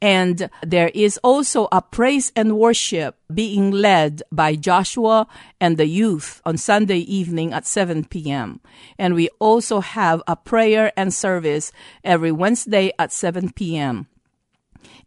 And 0.02 0.50
there 0.64 0.90
is 0.96 1.20
also 1.24 1.68
a 1.72 1.80
praise 1.80 2.32
and 2.36 2.58
worship 2.58 3.16
being 3.32 3.70
led 3.70 4.24
by 4.32 4.56
Joshua 4.56 5.28
and 5.62 5.78
the 5.78 5.86
youth 5.86 6.42
on 6.44 6.58
Sunday 6.58 7.00
evening 7.00 7.54
at 7.54 7.68
7 7.68 8.06
p.m. 8.06 8.62
And 8.98 9.14
we 9.14 9.30
also 9.38 9.80
have 9.80 10.24
a 10.28 10.36
prayer 10.36 10.92
and 10.98 11.14
service 11.14 11.72
every 12.04 12.32
Wednesday 12.32 12.92
at 12.98 13.12
7 13.12 13.52
p.m. 13.52 14.08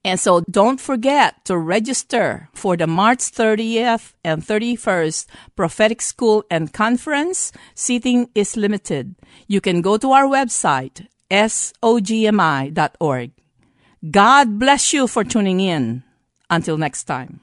And 0.08 0.18
so 0.18 0.42
don't 0.50 0.80
forget 0.80 1.44
to 1.44 1.58
register 1.58 2.48
for 2.54 2.78
the 2.78 2.86
March 2.86 3.18
30th 3.18 4.14
and 4.24 4.42
31st 4.42 5.26
Prophetic 5.54 6.00
School 6.00 6.44
and 6.50 6.72
Conference. 6.72 7.52
Seating 7.74 8.30
is 8.34 8.56
limited. 8.56 9.16
You 9.48 9.60
can 9.60 9.82
go 9.82 9.98
to 9.98 10.12
our 10.12 10.24
website, 10.24 11.08
sogmi.org. 11.30 13.32
God 14.10 14.58
bless 14.58 14.94
you 14.94 15.08
for 15.08 15.24
tuning 15.24 15.60
in. 15.60 16.04
Until 16.48 16.78
next 16.78 17.04
time. 17.04 17.40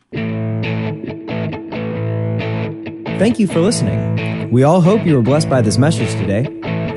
Thank 3.19 3.38
you 3.38 3.45
for 3.45 3.60
listening. 3.60 4.49
We 4.49 4.63
all 4.63 4.82
hope 4.82 5.06
you 5.06 5.13
were 5.13 5.21
blessed 5.21 5.51
by 5.51 5.62
this 5.62 5.78
message 5.78 6.10
today. 6.13 6.47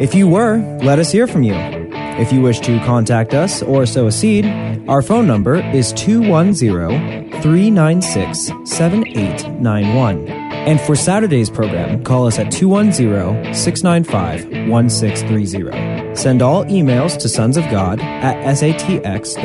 If 0.01 0.15
you 0.15 0.29
were, 0.29 0.57
let 0.81 0.99
us 0.99 1.13
hear 1.13 1.27
from 1.27 1.43
you. 1.43 1.53
If 1.55 2.33
you 2.33 2.41
wish 2.41 2.61
to 2.61 2.79
contact 2.87 3.35
us 3.35 3.63
or 3.63 3.85
sow 3.85 4.07
a 4.07 4.13
seed, 4.13 4.47
our 4.89 5.03
phone 5.03 5.27
number 5.27 5.57
is 5.57 5.93
210 5.93 7.43
396 7.43 8.51
7891. 8.65 10.29
And 10.29 10.81
for 10.81 10.97
Saturday's 10.97 11.51
program, 11.51 12.03
call 12.03 12.27
us 12.27 12.39
at 12.39 12.51
210 12.51 13.55
695 13.55 14.69
1630. 14.69 16.17
Send 16.17 16.43
all 16.43 16.65
emails 16.65 17.17
to 17.19 17.29
sons 17.29 17.57
of 17.57 17.65
God 17.71 18.01
at 18.01 18.57
satx.rr.com 18.57 19.45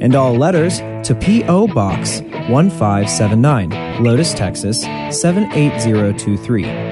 and 0.00 0.14
all 0.14 0.34
letters 0.34 0.78
to 1.06 1.14
P.O. 1.14 1.68
Box 1.68 2.22
1579, 2.48 3.70
Helotes, 3.70 4.34
Texas 4.34 4.82
78023. 4.82 6.91